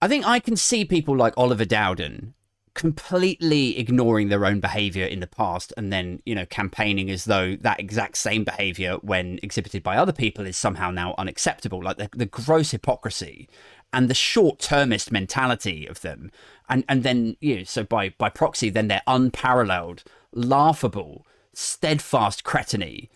I 0.00 0.08
think 0.08 0.26
I 0.26 0.38
can 0.40 0.56
see 0.56 0.84
people 0.84 1.16
like 1.16 1.34
Oliver 1.36 1.64
Dowden 1.64 2.34
completely 2.74 3.76
ignoring 3.76 4.28
their 4.28 4.46
own 4.46 4.60
behavior 4.60 5.04
in 5.04 5.18
the 5.18 5.26
past 5.26 5.72
and 5.76 5.92
then, 5.92 6.22
you 6.24 6.34
know, 6.34 6.46
campaigning 6.46 7.10
as 7.10 7.24
though 7.24 7.56
that 7.56 7.80
exact 7.80 8.16
same 8.16 8.44
behavior 8.44 8.98
when 9.02 9.40
exhibited 9.42 9.82
by 9.82 9.96
other 9.96 10.12
people 10.12 10.46
is 10.46 10.56
somehow 10.56 10.90
now 10.90 11.14
unacceptable. 11.18 11.82
Like 11.82 11.96
the, 11.96 12.08
the 12.12 12.26
gross 12.26 12.70
hypocrisy 12.70 13.48
and 13.92 14.08
the 14.08 14.14
short-termist 14.14 15.10
mentality 15.10 15.86
of 15.86 16.02
them. 16.02 16.30
And 16.68 16.84
and 16.88 17.02
then, 17.02 17.36
you 17.40 17.56
know, 17.56 17.64
so 17.64 17.82
by 17.82 18.10
by 18.10 18.28
proxy, 18.28 18.70
then 18.70 18.86
they're 18.86 19.02
unparalleled 19.08 20.04
laughable, 20.32 21.26
steadfast 21.52 22.44
cretiny. 22.44 23.08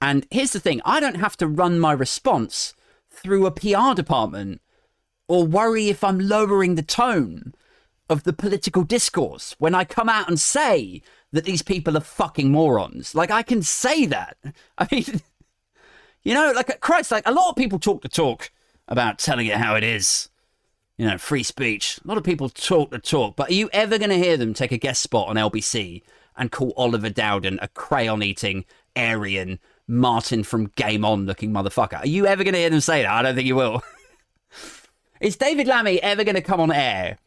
And 0.00 0.26
here's 0.30 0.52
the 0.52 0.60
thing 0.60 0.80
I 0.84 0.98
don't 1.00 1.16
have 1.16 1.36
to 1.38 1.46
run 1.46 1.78
my 1.78 1.92
response 1.92 2.74
through 3.10 3.46
a 3.46 3.52
PR 3.52 3.94
department 3.94 4.60
or 5.28 5.46
worry 5.46 5.88
if 5.88 6.04
I'm 6.04 6.18
lowering 6.18 6.74
the 6.74 6.82
tone 6.82 7.54
of 8.08 8.24
the 8.24 8.32
political 8.32 8.82
discourse 8.82 9.54
when 9.58 9.74
I 9.74 9.84
come 9.84 10.08
out 10.08 10.28
and 10.28 10.38
say 10.38 11.02
that 11.32 11.44
these 11.44 11.62
people 11.62 11.96
are 11.96 12.00
fucking 12.00 12.50
morons. 12.50 13.14
Like, 13.14 13.30
I 13.30 13.42
can 13.42 13.62
say 13.62 14.06
that. 14.06 14.36
I 14.78 14.86
mean, 14.90 15.22
you 16.22 16.34
know, 16.34 16.52
like, 16.54 16.80
Christ, 16.80 17.10
like, 17.10 17.26
a 17.26 17.32
lot 17.32 17.50
of 17.50 17.56
people 17.56 17.78
talk 17.78 18.02
the 18.02 18.08
talk 18.08 18.50
about 18.88 19.18
telling 19.18 19.46
it 19.46 19.56
how 19.56 19.74
it 19.74 19.84
is. 19.84 20.28
You 20.96 21.06
know, 21.06 21.18
free 21.18 21.42
speech. 21.42 21.98
A 22.04 22.06
lot 22.06 22.18
of 22.18 22.22
people 22.22 22.48
talk 22.48 22.92
the 22.92 23.00
talk, 23.00 23.34
but 23.34 23.50
are 23.50 23.54
you 23.54 23.68
ever 23.72 23.98
going 23.98 24.10
to 24.10 24.16
hear 24.16 24.36
them 24.36 24.54
take 24.54 24.70
a 24.70 24.78
guest 24.78 25.02
spot 25.02 25.26
on 25.26 25.34
LBC 25.34 26.02
and 26.36 26.52
call 26.52 26.72
Oliver 26.76 27.10
Dowden 27.10 27.58
a 27.60 27.66
crayon 27.68 28.22
eating 28.22 28.64
Aryan 28.96 29.58
Martin 29.86 30.44
from 30.44 30.66
Game 30.76 31.04
On 31.04 31.26
looking 31.26 31.52
motherfucker. 31.52 32.00
Are 32.00 32.06
you 32.06 32.26
ever 32.26 32.44
going 32.44 32.54
to 32.54 32.60
hear 32.60 32.70
them 32.70 32.80
say 32.80 33.02
that? 33.02 33.10
I 33.10 33.22
don't 33.22 33.34
think 33.34 33.46
you 33.46 33.56
will. 33.56 33.82
Is 35.20 35.36
David 35.36 35.66
Lammy 35.66 36.02
ever 36.02 36.24
going 36.24 36.34
to 36.34 36.42
come 36.42 36.60
on 36.60 36.72
air 36.72 37.18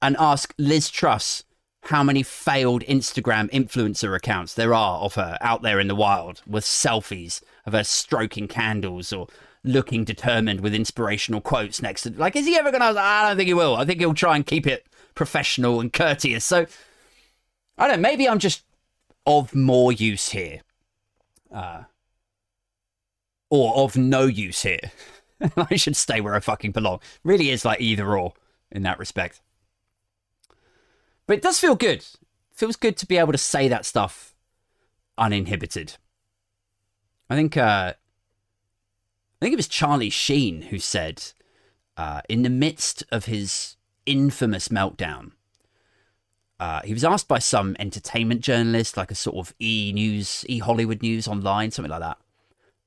and 0.00 0.16
ask 0.18 0.54
Liz 0.58 0.90
Truss 0.90 1.44
how 1.84 2.02
many 2.02 2.22
failed 2.22 2.82
Instagram 2.84 3.50
influencer 3.50 4.14
accounts 4.14 4.54
there 4.54 4.74
are 4.74 5.00
of 5.00 5.14
her 5.14 5.36
out 5.40 5.62
there 5.62 5.80
in 5.80 5.88
the 5.88 5.94
wild 5.94 6.42
with 6.46 6.64
selfies 6.64 7.42
of 7.66 7.72
her 7.72 7.82
stroking 7.82 8.46
candles 8.46 9.12
or 9.12 9.26
looking 9.64 10.04
determined 10.04 10.60
with 10.60 10.74
inspirational 10.74 11.40
quotes 11.40 11.80
next 11.82 12.02
to 12.02 12.10
like 12.10 12.36
is 12.36 12.46
he 12.46 12.56
ever 12.56 12.70
going 12.70 12.80
to 12.80 13.00
I 13.00 13.28
don't 13.28 13.36
think 13.36 13.48
he 13.48 13.54
will. 13.54 13.76
I 13.76 13.84
think 13.84 14.00
he'll 14.00 14.14
try 14.14 14.36
and 14.36 14.46
keep 14.46 14.66
it 14.66 14.86
professional 15.14 15.80
and 15.80 15.92
courteous. 15.92 16.44
So 16.44 16.66
I 17.78 17.88
don't 17.88 17.96
know, 17.96 18.08
maybe 18.08 18.28
I'm 18.28 18.38
just 18.38 18.62
of 19.26 19.54
more 19.54 19.92
use 19.92 20.28
here. 20.30 20.60
Uh, 21.52 21.84
or 23.50 23.76
of 23.76 23.96
no 23.96 24.24
use 24.24 24.62
here. 24.62 24.78
I 25.56 25.76
should 25.76 25.96
stay 25.96 26.20
where 26.20 26.34
I 26.34 26.40
fucking 26.40 26.72
belong. 26.72 27.00
Really 27.24 27.50
is 27.50 27.64
like 27.64 27.80
either 27.80 28.16
or 28.16 28.34
in 28.70 28.82
that 28.82 28.98
respect. 28.98 29.40
But 31.26 31.36
it 31.36 31.42
does 31.42 31.58
feel 31.58 31.74
good. 31.74 31.98
It 31.98 32.08
feels 32.54 32.76
good 32.76 32.96
to 32.98 33.06
be 33.06 33.16
able 33.16 33.32
to 33.32 33.38
say 33.38 33.68
that 33.68 33.86
stuff 33.86 34.34
uninhibited. 35.18 35.96
I 37.30 37.36
think 37.36 37.56
uh, 37.56 37.94
I 37.94 39.44
think 39.44 39.52
it 39.54 39.56
was 39.56 39.68
Charlie 39.68 40.10
Sheen 40.10 40.62
who 40.62 40.78
said, 40.78 41.22
uh, 41.96 42.20
in 42.28 42.42
the 42.42 42.50
midst 42.50 43.04
of 43.10 43.24
his 43.26 43.76
infamous 44.06 44.68
meltdown, 44.68 45.32
uh, 46.60 46.80
he 46.84 46.92
was 46.92 47.04
asked 47.04 47.26
by 47.26 47.38
some 47.40 47.74
entertainment 47.78 48.40
journalist, 48.40 48.96
like 48.96 49.10
a 49.10 49.16
sort 49.16 49.36
of 49.36 49.54
E 49.60 49.92
News, 49.92 50.44
E 50.48 50.58
Hollywood 50.58 51.02
News 51.02 51.26
online, 51.26 51.70
something 51.70 51.90
like 51.90 52.00
that. 52.00 52.18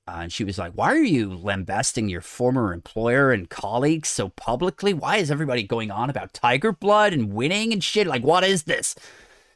Uh, 0.08 0.20
and 0.22 0.34
she 0.34 0.44
was 0.44 0.58
like, 0.58 0.74
Why 0.74 0.94
are 0.94 1.04
you 1.04 1.34
lambasting 1.34 2.10
your 2.10 2.22
former 2.22 2.74
employer 2.74 3.32
and 3.32 3.50
colleagues 3.50 4.10
so 4.10 4.30
publicly? 4.30 4.94
Why 4.94 5.18
is 5.18 5.32
everybody 5.32 5.64
going 5.64 5.90
on 5.90 6.10
about 6.10 6.34
Tiger 6.34 6.72
Blood 6.72 7.14
and 7.14 7.34
winning 7.34 7.74
and 7.74 7.84
shit? 7.84 8.06
Like, 8.06 8.24
what 8.24 8.44
is 8.44 8.64
this? 8.64 8.96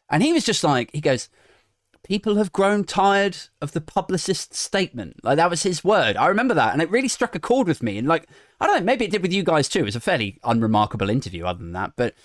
And 0.09 0.23
he 0.23 0.33
was 0.33 0.43
just 0.43 0.63
like, 0.63 0.89
He 0.91 1.01
goes, 1.01 1.29
People 2.03 2.37
have 2.37 2.51
grown 2.51 2.85
tired 2.85 3.37
of 3.61 3.73
the 3.73 3.81
publicist 3.81 4.55
statement. 4.55 5.23
Like, 5.23 5.35
that 5.35 5.49
was 5.49 5.63
his 5.63 5.83
word. 5.83 6.17
I 6.17 6.27
remember 6.27 6.55
that. 6.55 6.73
And 6.73 6.81
it 6.81 6.89
really 6.89 7.09
struck 7.09 7.35
a 7.35 7.39
chord 7.39 7.67
with 7.67 7.83
me. 7.83 7.97
And, 7.99 8.07
like, 8.07 8.27
I 8.59 8.65
don't 8.65 8.79
know, 8.79 8.85
maybe 8.85 9.05
it 9.05 9.11
did 9.11 9.21
with 9.21 9.33
you 9.33 9.43
guys 9.43 9.69
too. 9.69 9.79
It 9.79 9.83
was 9.83 9.95
a 9.95 9.99
fairly 9.99 10.39
unremarkable 10.43 11.09
interview, 11.09 11.45
other 11.45 11.59
than 11.59 11.73
that. 11.73 11.93
But 11.95 12.15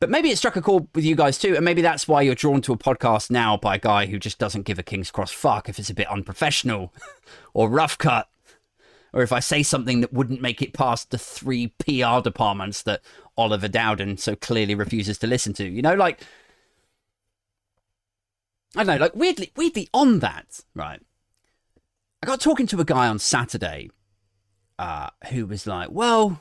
but 0.00 0.08
maybe 0.08 0.30
it 0.30 0.38
struck 0.38 0.56
a 0.56 0.62
chord 0.62 0.88
with 0.94 1.04
you 1.04 1.14
guys 1.14 1.38
too, 1.38 1.54
and 1.54 1.64
maybe 1.64 1.82
that's 1.82 2.08
why 2.08 2.22
you're 2.22 2.34
drawn 2.34 2.62
to 2.62 2.72
a 2.72 2.78
podcast 2.78 3.30
now 3.30 3.58
by 3.58 3.76
a 3.76 3.78
guy 3.78 4.06
who 4.06 4.18
just 4.18 4.38
doesn't 4.38 4.64
give 4.64 4.78
a 4.78 4.82
King's 4.82 5.10
Cross 5.10 5.32
fuck 5.32 5.68
if 5.68 5.78
it's 5.78 5.90
a 5.90 5.94
bit 5.94 6.10
unprofessional 6.10 6.92
or 7.54 7.68
rough 7.68 7.98
cut, 7.98 8.28
or 9.12 9.22
if 9.22 9.30
I 9.30 9.40
say 9.40 9.62
something 9.62 10.00
that 10.00 10.12
wouldn't 10.12 10.40
make 10.40 10.62
it 10.62 10.72
past 10.72 11.10
the 11.10 11.18
three 11.18 11.74
PR 11.78 12.20
departments 12.22 12.82
that 12.82 13.02
Oliver 13.36 13.68
Dowden 13.68 14.16
so 14.16 14.34
clearly 14.34 14.74
refuses 14.74 15.18
to 15.18 15.26
listen 15.26 15.52
to. 15.54 15.68
You 15.68 15.82
know, 15.82 15.94
like 15.94 16.22
I 18.74 18.84
don't 18.84 18.98
know, 18.98 19.04
like 19.04 19.14
weirdly, 19.14 19.52
weirdly 19.54 19.88
on 19.92 20.20
that, 20.20 20.60
right? 20.74 21.00
I 22.22 22.26
got 22.26 22.40
talking 22.40 22.66
to 22.68 22.80
a 22.80 22.84
guy 22.84 23.06
on 23.06 23.18
Saturday 23.18 23.90
uh, 24.78 25.10
who 25.30 25.44
was 25.44 25.66
like, 25.66 25.90
"Well, 25.90 26.40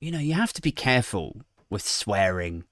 you 0.00 0.10
know, 0.10 0.18
you 0.18 0.34
have 0.34 0.52
to 0.54 0.62
be 0.62 0.72
careful." 0.72 1.40
With 1.72 1.82
swearing 1.82 2.64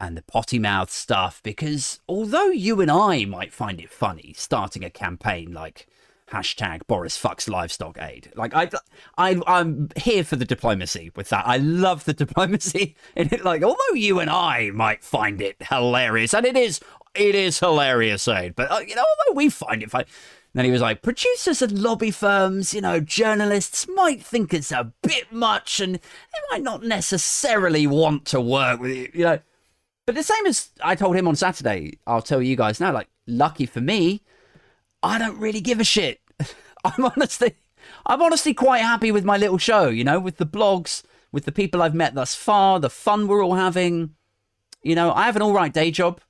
and 0.00 0.16
the 0.16 0.22
potty 0.22 0.58
mouth 0.58 0.90
stuff 0.90 1.42
because 1.42 2.00
although 2.08 2.48
you 2.48 2.80
and 2.80 2.90
I 2.90 3.24
might 3.24 3.52
find 3.52 3.80
it 3.80 3.90
funny 3.90 4.34
starting 4.36 4.84
a 4.84 4.90
campaign 4.90 5.52
like 5.52 5.86
hashtag 6.30 6.86
Boris 6.86 7.20
fucks 7.20 7.48
livestock 7.48 7.98
aid, 8.00 8.30
like 8.36 8.54
I, 8.54 8.70
I, 9.18 9.40
I'm 9.46 9.88
here 9.96 10.24
for 10.24 10.36
the 10.36 10.44
diplomacy 10.44 11.10
with 11.16 11.28
that. 11.30 11.46
I 11.46 11.56
love 11.58 12.04
the 12.04 12.12
diplomacy 12.12 12.96
in 13.16 13.28
it. 13.32 13.44
Like 13.44 13.62
although 13.62 13.94
you 13.94 14.20
and 14.20 14.30
I 14.30 14.70
might 14.70 15.02
find 15.02 15.40
it 15.40 15.56
hilarious, 15.60 16.34
and 16.34 16.46
it 16.46 16.56
is, 16.56 16.80
it 17.14 17.34
is 17.34 17.58
hilarious 17.58 18.28
aid, 18.28 18.54
but 18.54 18.70
uh, 18.70 18.78
you 18.86 18.94
know 18.94 19.04
although 19.18 19.36
we 19.36 19.48
find 19.48 19.82
it 19.82 19.90
funny 19.90 20.06
then 20.56 20.64
he 20.64 20.70
was 20.70 20.80
like, 20.80 21.02
producers 21.02 21.60
and 21.60 21.78
lobby 21.78 22.10
firms, 22.10 22.72
you 22.72 22.80
know, 22.80 22.98
journalists 22.98 23.86
might 23.94 24.22
think 24.22 24.54
it's 24.54 24.72
a 24.72 24.92
bit 25.02 25.30
much 25.30 25.80
and 25.80 25.96
they 25.96 26.40
might 26.50 26.62
not 26.62 26.82
necessarily 26.82 27.86
want 27.86 28.24
to 28.26 28.40
work 28.40 28.80
with 28.80 28.96
you, 28.96 29.10
you 29.12 29.24
know. 29.24 29.38
But 30.06 30.14
the 30.14 30.22
same 30.22 30.46
as 30.46 30.70
I 30.82 30.94
told 30.94 31.16
him 31.16 31.28
on 31.28 31.36
Saturday, 31.36 31.98
I'll 32.06 32.22
tell 32.22 32.40
you 32.40 32.56
guys 32.56 32.80
now, 32.80 32.92
like, 32.92 33.08
lucky 33.26 33.66
for 33.66 33.80
me, 33.82 34.22
I 35.02 35.18
don't 35.18 35.38
really 35.38 35.60
give 35.60 35.78
a 35.78 35.84
shit. 35.84 36.20
I'm 36.84 37.04
honestly, 37.04 37.56
I'm 38.06 38.22
honestly 38.22 38.54
quite 38.54 38.80
happy 38.80 39.12
with 39.12 39.24
my 39.24 39.36
little 39.36 39.58
show, 39.58 39.88
you 39.88 40.04
know, 40.04 40.18
with 40.18 40.38
the 40.38 40.46
blogs, 40.46 41.02
with 41.32 41.44
the 41.44 41.52
people 41.52 41.82
I've 41.82 41.94
met 41.94 42.14
thus 42.14 42.34
far, 42.34 42.80
the 42.80 42.88
fun 42.88 43.28
we're 43.28 43.44
all 43.44 43.56
having. 43.56 44.14
You 44.82 44.94
know, 44.94 45.12
I 45.12 45.26
have 45.26 45.36
an 45.36 45.42
all 45.42 45.52
right 45.52 45.72
day 45.72 45.90
job 45.90 46.20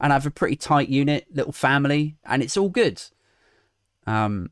and 0.00 0.12
I 0.12 0.16
have 0.16 0.26
a 0.26 0.30
pretty 0.30 0.56
tight 0.56 0.88
unit, 0.88 1.28
little 1.32 1.52
family, 1.52 2.16
and 2.24 2.42
it's 2.42 2.58
all 2.58 2.68
good. 2.68 3.02
Um, 4.10 4.50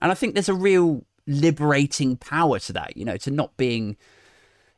and 0.00 0.12
I 0.12 0.14
think 0.14 0.34
there's 0.34 0.48
a 0.48 0.54
real 0.54 1.04
liberating 1.26 2.16
power 2.16 2.58
to 2.58 2.72
that, 2.74 2.96
you 2.96 3.04
know, 3.04 3.16
to 3.18 3.30
not 3.30 3.56
being 3.56 3.96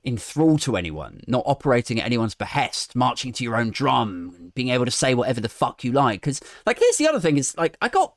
enthralled 0.04 0.60
to 0.62 0.76
anyone, 0.76 1.20
not 1.26 1.44
operating 1.46 2.00
at 2.00 2.06
anyone's 2.06 2.34
behest, 2.34 2.96
marching 2.96 3.32
to 3.32 3.44
your 3.44 3.56
own 3.56 3.70
drum, 3.70 4.52
being 4.54 4.68
able 4.68 4.84
to 4.84 4.90
say 4.90 5.14
whatever 5.14 5.40
the 5.40 5.48
fuck 5.48 5.84
you 5.84 5.92
like. 5.92 6.20
Because, 6.20 6.40
like, 6.66 6.78
here's 6.78 6.96
the 6.96 7.08
other 7.08 7.20
thing: 7.20 7.36
is 7.36 7.56
like 7.56 7.76
I 7.80 7.88
got, 7.88 8.14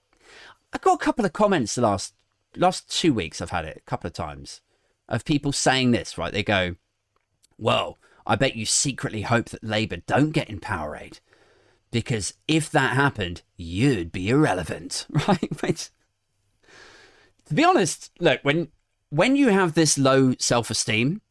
I 0.74 0.78
got 0.78 0.96
a 0.96 1.04
couple 1.04 1.26
of 1.26 1.34
comments 1.34 1.76
the 1.76 1.82
last 1.82 2.14
last 2.56 2.90
two 2.90 3.14
weeks. 3.14 3.42
I've 3.42 3.50
had 3.50 3.66
it 3.66 3.78
a 3.78 3.90
couple 3.90 4.08
of 4.08 4.14
times 4.14 4.62
of 5.08 5.26
people 5.26 5.52
saying 5.52 5.92
this. 5.92 6.18
Right? 6.18 6.34
They 6.34 6.44
go, 6.44 6.76
"Well, 7.58 7.98
I 8.26 8.36
bet 8.36 8.56
you 8.56 8.66
secretly 8.66 9.24
hope 9.24 9.50
that 9.50 9.64
Labour 9.64 9.98
don't 9.98 10.32
get 10.32 10.50
in 10.50 10.60
power, 10.60 10.96
Powerade." 10.96 11.20
Because 11.92 12.34
if 12.48 12.70
that 12.72 12.96
happened, 12.96 13.44
you'd 13.56 14.12
be 14.12 14.30
irrelevant, 14.30 15.08
right? 15.30 15.92
To 17.46 17.54
be 17.54 17.64
honest, 17.64 18.12
look 18.20 18.40
when 18.44 18.70
when 19.10 19.36
you 19.36 19.50
have 19.50 19.74
this 19.74 19.98
low 19.98 20.34
self 20.40 20.70
esteem, 20.70 21.22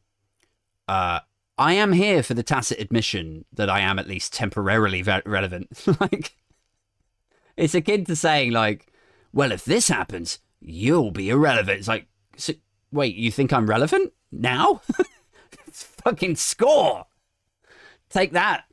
uh, 0.88 1.20
I 1.58 1.74
am 1.74 1.92
here 1.92 2.22
for 2.22 2.34
the 2.34 2.42
tacit 2.42 2.80
admission 2.80 3.44
that 3.52 3.70
I 3.70 3.80
am 3.80 3.98
at 3.98 4.08
least 4.08 4.32
temporarily 4.32 5.02
ve- 5.02 5.22
relevant. 5.26 5.84
like, 6.00 6.36
it's 7.56 7.74
akin 7.74 8.04
to 8.06 8.16
saying 8.16 8.52
like, 8.52 8.86
"Well, 9.32 9.52
if 9.52 9.64
this 9.64 9.88
happens, 9.88 10.38
you'll 10.60 11.10
be 11.10 11.30
irrelevant." 11.30 11.78
It's 11.78 11.88
like, 11.88 12.06
so, 12.36 12.54
wait, 12.90 13.16
you 13.16 13.30
think 13.30 13.52
I'm 13.52 13.68
relevant 13.68 14.12
now? 14.32 14.80
it's 15.66 15.82
fucking 16.04 16.36
score. 16.36 17.06
Take 18.08 18.32
that, 18.32 18.64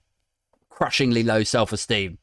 crushingly 0.69 1.23
low 1.23 1.43
self 1.43 1.73
esteem. 1.73 2.17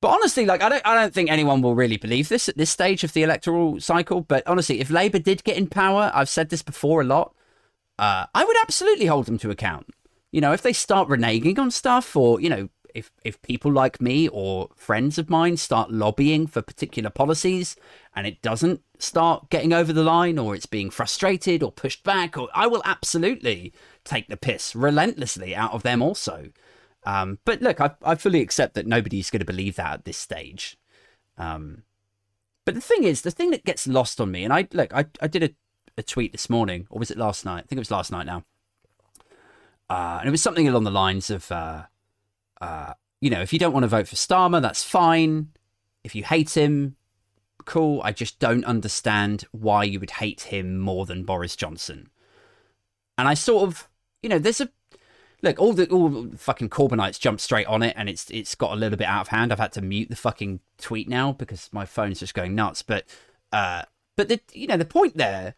But 0.00 0.08
honestly, 0.08 0.46
like 0.46 0.62
I 0.62 0.68
don't, 0.68 0.86
I 0.86 0.94
don't 0.94 1.12
think 1.12 1.30
anyone 1.30 1.60
will 1.60 1.74
really 1.74 1.98
believe 1.98 2.28
this 2.28 2.48
at 2.48 2.56
this 2.56 2.70
stage 2.70 3.04
of 3.04 3.12
the 3.12 3.22
electoral 3.22 3.80
cycle. 3.80 4.22
But 4.22 4.46
honestly, 4.46 4.80
if 4.80 4.90
Labour 4.90 5.18
did 5.18 5.44
get 5.44 5.58
in 5.58 5.66
power, 5.66 6.10
I've 6.14 6.28
said 6.28 6.48
this 6.48 6.62
before 6.62 7.02
a 7.02 7.04
lot. 7.04 7.34
Uh, 7.98 8.26
I 8.34 8.44
would 8.44 8.56
absolutely 8.62 9.06
hold 9.06 9.26
them 9.26 9.38
to 9.38 9.50
account. 9.50 9.88
You 10.32 10.40
know, 10.40 10.52
if 10.52 10.62
they 10.62 10.72
start 10.72 11.08
reneging 11.08 11.58
on 11.58 11.70
stuff, 11.70 12.16
or 12.16 12.40
you 12.40 12.48
know, 12.48 12.70
if 12.94 13.10
if 13.24 13.42
people 13.42 13.70
like 13.70 14.00
me 14.00 14.26
or 14.28 14.70
friends 14.74 15.18
of 15.18 15.28
mine 15.28 15.58
start 15.58 15.90
lobbying 15.90 16.46
for 16.46 16.62
particular 16.62 17.10
policies, 17.10 17.76
and 18.16 18.26
it 18.26 18.40
doesn't 18.40 18.80
start 18.98 19.50
getting 19.50 19.74
over 19.74 19.92
the 19.92 20.02
line, 20.02 20.38
or 20.38 20.54
it's 20.54 20.66
being 20.66 20.88
frustrated 20.88 21.62
or 21.62 21.70
pushed 21.70 22.04
back, 22.04 22.38
or 22.38 22.48
I 22.54 22.66
will 22.66 22.82
absolutely 22.86 23.74
take 24.04 24.28
the 24.28 24.36
piss 24.38 24.74
relentlessly 24.74 25.54
out 25.54 25.72
of 25.72 25.82
them 25.82 26.00
also. 26.00 26.52
Um, 27.04 27.38
but 27.44 27.62
look, 27.62 27.80
I, 27.80 27.92
I 28.02 28.14
fully 28.14 28.40
accept 28.40 28.74
that 28.74 28.86
nobody's 28.86 29.30
going 29.30 29.40
to 29.40 29.46
believe 29.46 29.76
that 29.76 29.92
at 29.92 30.04
this 30.04 30.18
stage. 30.18 30.76
Um, 31.38 31.82
but 32.64 32.74
the 32.74 32.80
thing 32.80 33.04
is, 33.04 33.22
the 33.22 33.30
thing 33.30 33.50
that 33.50 33.64
gets 33.64 33.86
lost 33.86 34.20
on 34.20 34.30
me, 34.30 34.44
and 34.44 34.52
I 34.52 34.68
look, 34.72 34.92
I, 34.94 35.06
I 35.20 35.26
did 35.26 35.42
a, 35.42 35.50
a 35.96 36.02
tweet 36.02 36.32
this 36.32 36.50
morning, 36.50 36.86
or 36.90 36.98
was 36.98 37.10
it 37.10 37.18
last 37.18 37.44
night? 37.44 37.64
I 37.64 37.66
think 37.66 37.78
it 37.78 37.80
was 37.80 37.90
last 37.90 38.12
night 38.12 38.26
now. 38.26 38.44
Uh, 39.88 40.18
and 40.20 40.28
it 40.28 40.30
was 40.30 40.42
something 40.42 40.68
along 40.68 40.84
the 40.84 40.90
lines 40.90 41.30
of, 41.30 41.50
uh, 41.50 41.82
uh, 42.60 42.92
you 43.20 43.30
know, 43.30 43.40
if 43.40 43.52
you 43.52 43.58
don't 43.58 43.72
want 43.72 43.82
to 43.82 43.88
vote 43.88 44.06
for 44.06 44.14
Starmer, 44.14 44.62
that's 44.62 44.84
fine. 44.84 45.48
If 46.04 46.14
you 46.14 46.22
hate 46.22 46.56
him, 46.56 46.96
cool. 47.64 48.00
I 48.04 48.12
just 48.12 48.38
don't 48.38 48.64
understand 48.64 49.46
why 49.50 49.84
you 49.84 49.98
would 49.98 50.12
hate 50.12 50.42
him 50.42 50.78
more 50.78 51.06
than 51.06 51.24
Boris 51.24 51.56
Johnson. 51.56 52.08
And 53.18 53.26
I 53.26 53.34
sort 53.34 53.68
of, 53.68 53.88
you 54.22 54.28
know, 54.28 54.38
there's 54.38 54.60
a 54.60 54.70
look, 55.42 55.58
all 55.58 55.72
the 55.72 55.88
all 55.88 56.28
fucking 56.36 56.70
Corbynites 56.70 57.18
jumped 57.18 57.40
straight 57.40 57.66
on 57.66 57.82
it, 57.82 57.94
and 57.96 58.08
it's 58.08 58.30
it's 58.30 58.54
got 58.54 58.72
a 58.72 58.76
little 58.76 58.98
bit 58.98 59.06
out 59.06 59.22
of 59.22 59.28
hand. 59.28 59.52
I've 59.52 59.58
had 59.58 59.72
to 59.72 59.82
mute 59.82 60.10
the 60.10 60.16
fucking 60.16 60.60
tweet 60.78 61.08
now 61.08 61.32
because 61.32 61.68
my 61.72 61.84
phone's 61.84 62.20
just 62.20 62.34
going 62.34 62.54
nuts. 62.54 62.82
But 62.82 63.04
uh, 63.52 63.82
but 64.16 64.28
the 64.28 64.40
you 64.52 64.66
know 64.66 64.76
the 64.76 64.84
point 64.84 65.16
there 65.16 65.54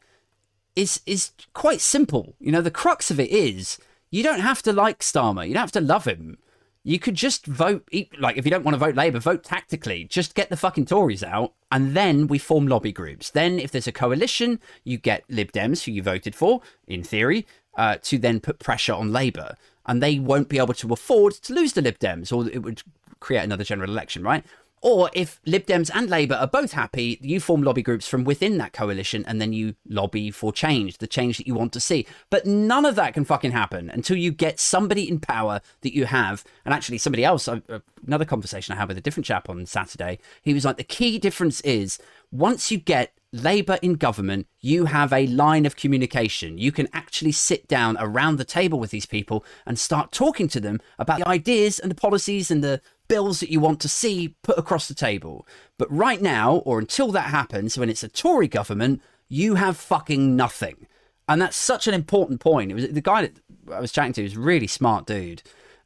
is 0.76 1.00
is 1.06 1.32
quite 1.52 1.80
simple. 1.80 2.34
You 2.38 2.52
know, 2.52 2.62
the 2.62 2.70
crux 2.70 3.10
of 3.10 3.20
it 3.20 3.30
is 3.30 3.78
you 4.10 4.22
don't 4.22 4.40
have 4.40 4.62
to 4.62 4.72
like 4.72 5.00
Starmer. 5.00 5.46
You 5.46 5.54
don't 5.54 5.62
have 5.62 5.72
to 5.72 5.80
love 5.80 6.04
him. 6.04 6.38
You 6.84 6.98
could 6.98 7.14
just 7.14 7.46
vote, 7.46 7.88
like, 8.18 8.36
if 8.36 8.44
you 8.44 8.50
don't 8.50 8.64
want 8.64 8.74
to 8.74 8.78
vote 8.78 8.96
Labour, 8.96 9.20
vote 9.20 9.44
tactically. 9.44 10.02
Just 10.02 10.34
get 10.34 10.50
the 10.50 10.56
fucking 10.56 10.86
Tories 10.86 11.22
out, 11.22 11.54
and 11.72 11.96
then 11.96 12.28
we 12.28 12.38
form 12.38 12.68
lobby 12.68 12.92
groups. 12.92 13.30
Then, 13.30 13.58
if 13.58 13.72
there's 13.72 13.88
a 13.88 13.92
coalition, 13.92 14.60
you 14.84 14.98
get 14.98 15.24
Lib 15.28 15.50
Dems, 15.50 15.84
who 15.84 15.92
you 15.92 16.02
voted 16.02 16.34
for, 16.34 16.60
in 16.86 17.02
theory, 17.02 17.46
uh, 17.76 17.96
to 18.02 18.18
then 18.18 18.38
put 18.38 18.58
pressure 18.58 18.92
on 18.92 19.10
Labour 19.10 19.56
and 19.86 20.02
they 20.02 20.18
won't 20.18 20.48
be 20.48 20.58
able 20.58 20.74
to 20.74 20.92
afford 20.92 21.32
to 21.32 21.54
lose 21.54 21.72
the 21.72 21.82
Lib 21.82 21.98
Dems, 21.98 22.32
or 22.32 22.48
it 22.48 22.62
would 22.62 22.82
create 23.20 23.42
another 23.42 23.64
general 23.64 23.90
election, 23.90 24.22
right? 24.22 24.44
Or 24.82 25.10
if 25.14 25.40
Lib 25.46 25.66
Dems 25.66 25.92
and 25.94 26.10
Labour 26.10 26.34
are 26.34 26.48
both 26.48 26.72
happy, 26.72 27.18
you 27.22 27.38
form 27.38 27.62
lobby 27.62 27.82
groups 27.82 28.08
from 28.08 28.24
within 28.24 28.58
that 28.58 28.72
coalition 28.72 29.24
and 29.28 29.40
then 29.40 29.52
you 29.52 29.76
lobby 29.88 30.32
for 30.32 30.52
change, 30.52 30.98
the 30.98 31.06
change 31.06 31.38
that 31.38 31.46
you 31.46 31.54
want 31.54 31.72
to 31.74 31.80
see. 31.80 32.04
But 32.30 32.46
none 32.46 32.84
of 32.84 32.96
that 32.96 33.14
can 33.14 33.24
fucking 33.24 33.52
happen 33.52 33.88
until 33.88 34.16
you 34.16 34.32
get 34.32 34.58
somebody 34.58 35.08
in 35.08 35.20
power 35.20 35.60
that 35.82 35.94
you 35.94 36.06
have. 36.06 36.42
And 36.64 36.74
actually, 36.74 36.98
somebody 36.98 37.24
else, 37.24 37.46
uh, 37.46 37.60
another 38.04 38.24
conversation 38.24 38.74
I 38.74 38.78
had 38.78 38.88
with 38.88 38.98
a 38.98 39.02
different 39.02 39.26
chap 39.26 39.48
on 39.48 39.64
Saturday, 39.66 40.18
he 40.42 40.52
was 40.52 40.64
like, 40.64 40.78
the 40.78 40.84
key 40.84 41.16
difference 41.18 41.60
is 41.60 42.00
once 42.32 42.72
you 42.72 42.78
get 42.78 43.12
Labour 43.34 43.78
in 43.80 43.94
government, 43.94 44.46
you 44.60 44.86
have 44.86 45.10
a 45.10 45.26
line 45.26 45.64
of 45.64 45.74
communication. 45.74 46.58
You 46.58 46.70
can 46.70 46.88
actually 46.92 47.32
sit 47.32 47.66
down 47.66 47.96
around 47.98 48.36
the 48.36 48.44
table 48.44 48.78
with 48.78 48.90
these 48.90 49.06
people 49.06 49.42
and 49.64 49.78
start 49.78 50.12
talking 50.12 50.48
to 50.48 50.60
them 50.60 50.80
about 50.98 51.20
the 51.20 51.28
ideas 51.28 51.78
and 51.78 51.90
the 51.90 51.94
policies 51.94 52.50
and 52.50 52.62
the 52.62 52.82
bills 53.12 53.40
that 53.40 53.50
you 53.50 53.60
want 53.60 53.78
to 53.78 53.90
see 53.90 54.34
put 54.42 54.56
across 54.56 54.88
the 54.88 54.94
table. 54.94 55.46
But 55.76 55.92
right 55.92 56.22
now, 56.22 56.62
or 56.64 56.78
until 56.78 57.12
that 57.12 57.26
happens, 57.26 57.76
when 57.76 57.90
it's 57.90 58.02
a 58.02 58.08
Tory 58.08 58.48
government, 58.48 59.02
you 59.28 59.56
have 59.56 59.76
fucking 59.76 60.34
nothing. 60.34 60.86
And 61.28 61.42
that's 61.42 61.58
such 61.58 61.86
an 61.86 61.92
important 61.92 62.40
point. 62.40 62.70
It 62.70 62.74
was 62.74 62.88
the 62.88 63.02
guy 63.02 63.20
that 63.20 63.36
I 63.70 63.80
was 63.80 63.92
chatting 63.92 64.14
to 64.14 64.22
was 64.22 64.34
really 64.34 64.66
smart 64.66 65.04
dude. 65.04 65.42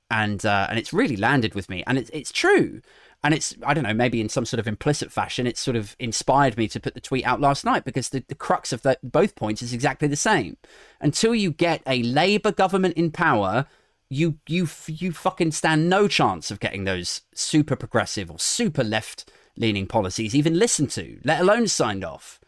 And 0.09 0.47
uh, 0.47 0.69
and 0.71 0.79
it's 0.79 0.93
really 0.93 1.17
landed 1.17 1.57
with 1.57 1.69
me. 1.69 1.83
And 1.89 1.99
it's 1.99 2.11
it's 2.11 2.31
true 2.31 2.81
and 3.25 3.35
it's 3.35 3.57
i 3.67 3.73
don't 3.73 3.85
know 3.85 3.95
maybe 3.95 4.21
in 4.21 4.29
some 4.29 4.45
sort 4.45 4.61
of 4.61 4.69
implicit 4.69 5.11
fashion 5.11 5.47
it's 5.47 5.61
sort 5.61 5.77
of 5.77 5.97
inspired 5.99 6.57
me 6.59 6.69
to 6.69 6.79
put 6.79 6.93
the 6.93 7.01
tweet 7.01 7.25
out 7.25 7.41
last 7.41 7.65
night 7.65 7.83
because 7.83 8.11
the, 8.11 8.23
the 8.29 8.35
crux 8.35 8.75
of 8.75 8.83
the, 8.83 8.99
both 9.03 9.35
points 9.35 9.63
is 9.63 9.73
exactly 9.73 10.07
the 10.07 10.17
same 10.17 10.57
until 11.01 11.35
you 11.35 11.51
get 11.51 11.83
a 11.87 12.03
labour 12.03 12.53
government 12.53 12.95
in 12.95 13.11
power 13.11 13.67
you 14.09 14.39
you 14.47 14.69
you 14.87 15.13
fucking 15.13 15.51
stand 15.51 15.89
no 15.89 16.07
chance 16.07 16.51
of 16.51 16.61
getting 16.61 16.85
those 16.85 17.23
super 17.35 17.77
progressive 17.77 18.31
or 18.31 18.39
super 18.39 18.85
left 18.85 19.31
leaning 19.57 19.87
policies 19.87 20.35
even 20.35 20.59
listened 20.59 20.91
to 20.91 21.19
let 21.25 21.41
alone 21.41 21.67
signed 21.67 22.05
off 22.05 22.41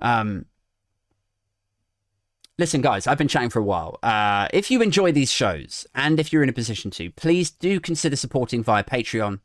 um 0.00 0.44
Listen, 2.60 2.82
guys, 2.82 3.06
I've 3.06 3.16
been 3.16 3.26
chatting 3.26 3.48
for 3.48 3.58
a 3.58 3.64
while. 3.64 3.98
Uh, 4.02 4.46
if 4.52 4.70
you 4.70 4.82
enjoy 4.82 5.12
these 5.12 5.32
shows 5.32 5.86
and 5.94 6.20
if 6.20 6.30
you're 6.30 6.42
in 6.42 6.50
a 6.50 6.52
position 6.52 6.90
to, 6.90 7.10
please 7.12 7.50
do 7.50 7.80
consider 7.80 8.16
supporting 8.16 8.62
via 8.62 8.84
Patreon. 8.84 9.40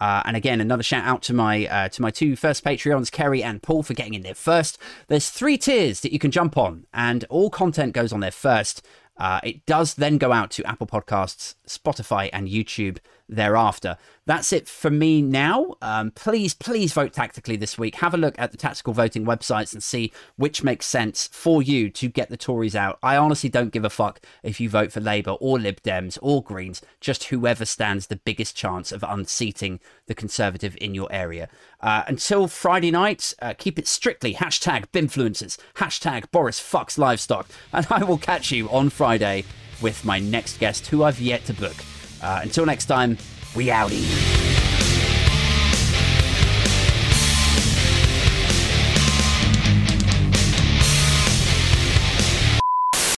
Uh, 0.00 0.22
and 0.24 0.36
again, 0.36 0.60
another 0.60 0.84
shout 0.84 1.04
out 1.04 1.20
to 1.22 1.34
my 1.34 1.66
uh, 1.66 1.88
to 1.88 2.00
my 2.00 2.12
two 2.12 2.36
first 2.36 2.64
Patreons, 2.64 3.10
Kerry 3.10 3.42
and 3.42 3.60
Paul, 3.60 3.82
for 3.82 3.94
getting 3.94 4.14
in 4.14 4.22
there 4.22 4.36
first. 4.36 4.78
There's 5.08 5.30
three 5.30 5.58
tiers 5.58 6.00
that 6.02 6.12
you 6.12 6.20
can 6.20 6.30
jump 6.30 6.56
on, 6.56 6.86
and 6.94 7.24
all 7.24 7.50
content 7.50 7.92
goes 7.92 8.12
on 8.12 8.20
there 8.20 8.30
first. 8.30 8.86
Uh, 9.20 9.38
it 9.44 9.64
does 9.66 9.94
then 9.94 10.16
go 10.16 10.32
out 10.32 10.50
to 10.50 10.64
Apple 10.64 10.86
Podcasts, 10.86 11.54
Spotify, 11.66 12.30
and 12.32 12.48
YouTube 12.48 12.98
thereafter. 13.30 13.96
That's 14.26 14.52
it 14.52 14.68
for 14.68 14.90
me 14.90 15.22
now. 15.22 15.74
Um, 15.80 16.10
please, 16.10 16.54
please 16.54 16.92
vote 16.92 17.12
tactically 17.12 17.56
this 17.56 17.78
week. 17.78 17.96
Have 17.96 18.14
a 18.14 18.18
look 18.18 18.34
at 18.38 18.52
the 18.52 18.56
tactical 18.56 18.92
voting 18.92 19.24
websites 19.24 19.72
and 19.72 19.82
see 19.82 20.12
which 20.36 20.62
makes 20.62 20.86
sense 20.86 21.28
for 21.32 21.62
you 21.62 21.90
to 21.90 22.08
get 22.08 22.28
the 22.28 22.36
Tories 22.36 22.76
out. 22.76 22.98
I 23.02 23.16
honestly 23.16 23.48
don't 23.48 23.72
give 23.72 23.84
a 23.84 23.90
fuck 23.90 24.20
if 24.42 24.60
you 24.60 24.68
vote 24.68 24.92
for 24.92 25.00
Labour 25.00 25.32
or 25.32 25.58
Lib 25.58 25.82
Dems 25.82 26.18
or 26.20 26.42
Greens, 26.42 26.82
just 27.00 27.24
whoever 27.24 27.64
stands 27.64 28.06
the 28.06 28.16
biggest 28.16 28.54
chance 28.54 28.92
of 28.92 29.04
unseating 29.06 29.80
the 30.06 30.14
Conservative 30.14 30.76
in 30.80 30.94
your 30.94 31.08
area. 31.10 31.48
Uh, 31.80 32.02
until 32.06 32.46
Friday 32.46 32.90
night, 32.90 33.34
uh, 33.40 33.54
keep 33.56 33.78
it 33.78 33.88
strictly 33.88 34.34
hashtag 34.34 34.86
Bimfluencers, 34.92 35.56
hashtag 35.76 36.30
Boris 36.30 36.60
Fucks 36.60 36.98
Livestock, 36.98 37.48
and 37.72 37.86
I 37.90 38.04
will 38.04 38.18
catch 38.18 38.52
you 38.52 38.68
on 38.70 38.90
Friday 38.90 39.44
with 39.80 40.04
my 40.04 40.18
next 40.18 40.60
guest, 40.60 40.86
who 40.88 41.02
I've 41.02 41.20
yet 41.20 41.44
to 41.46 41.54
book. 41.54 41.76
Uh, 42.22 42.40
until 42.42 42.66
next 42.66 42.86
time, 42.86 43.16
we 43.54 43.66
outie. 43.66 44.69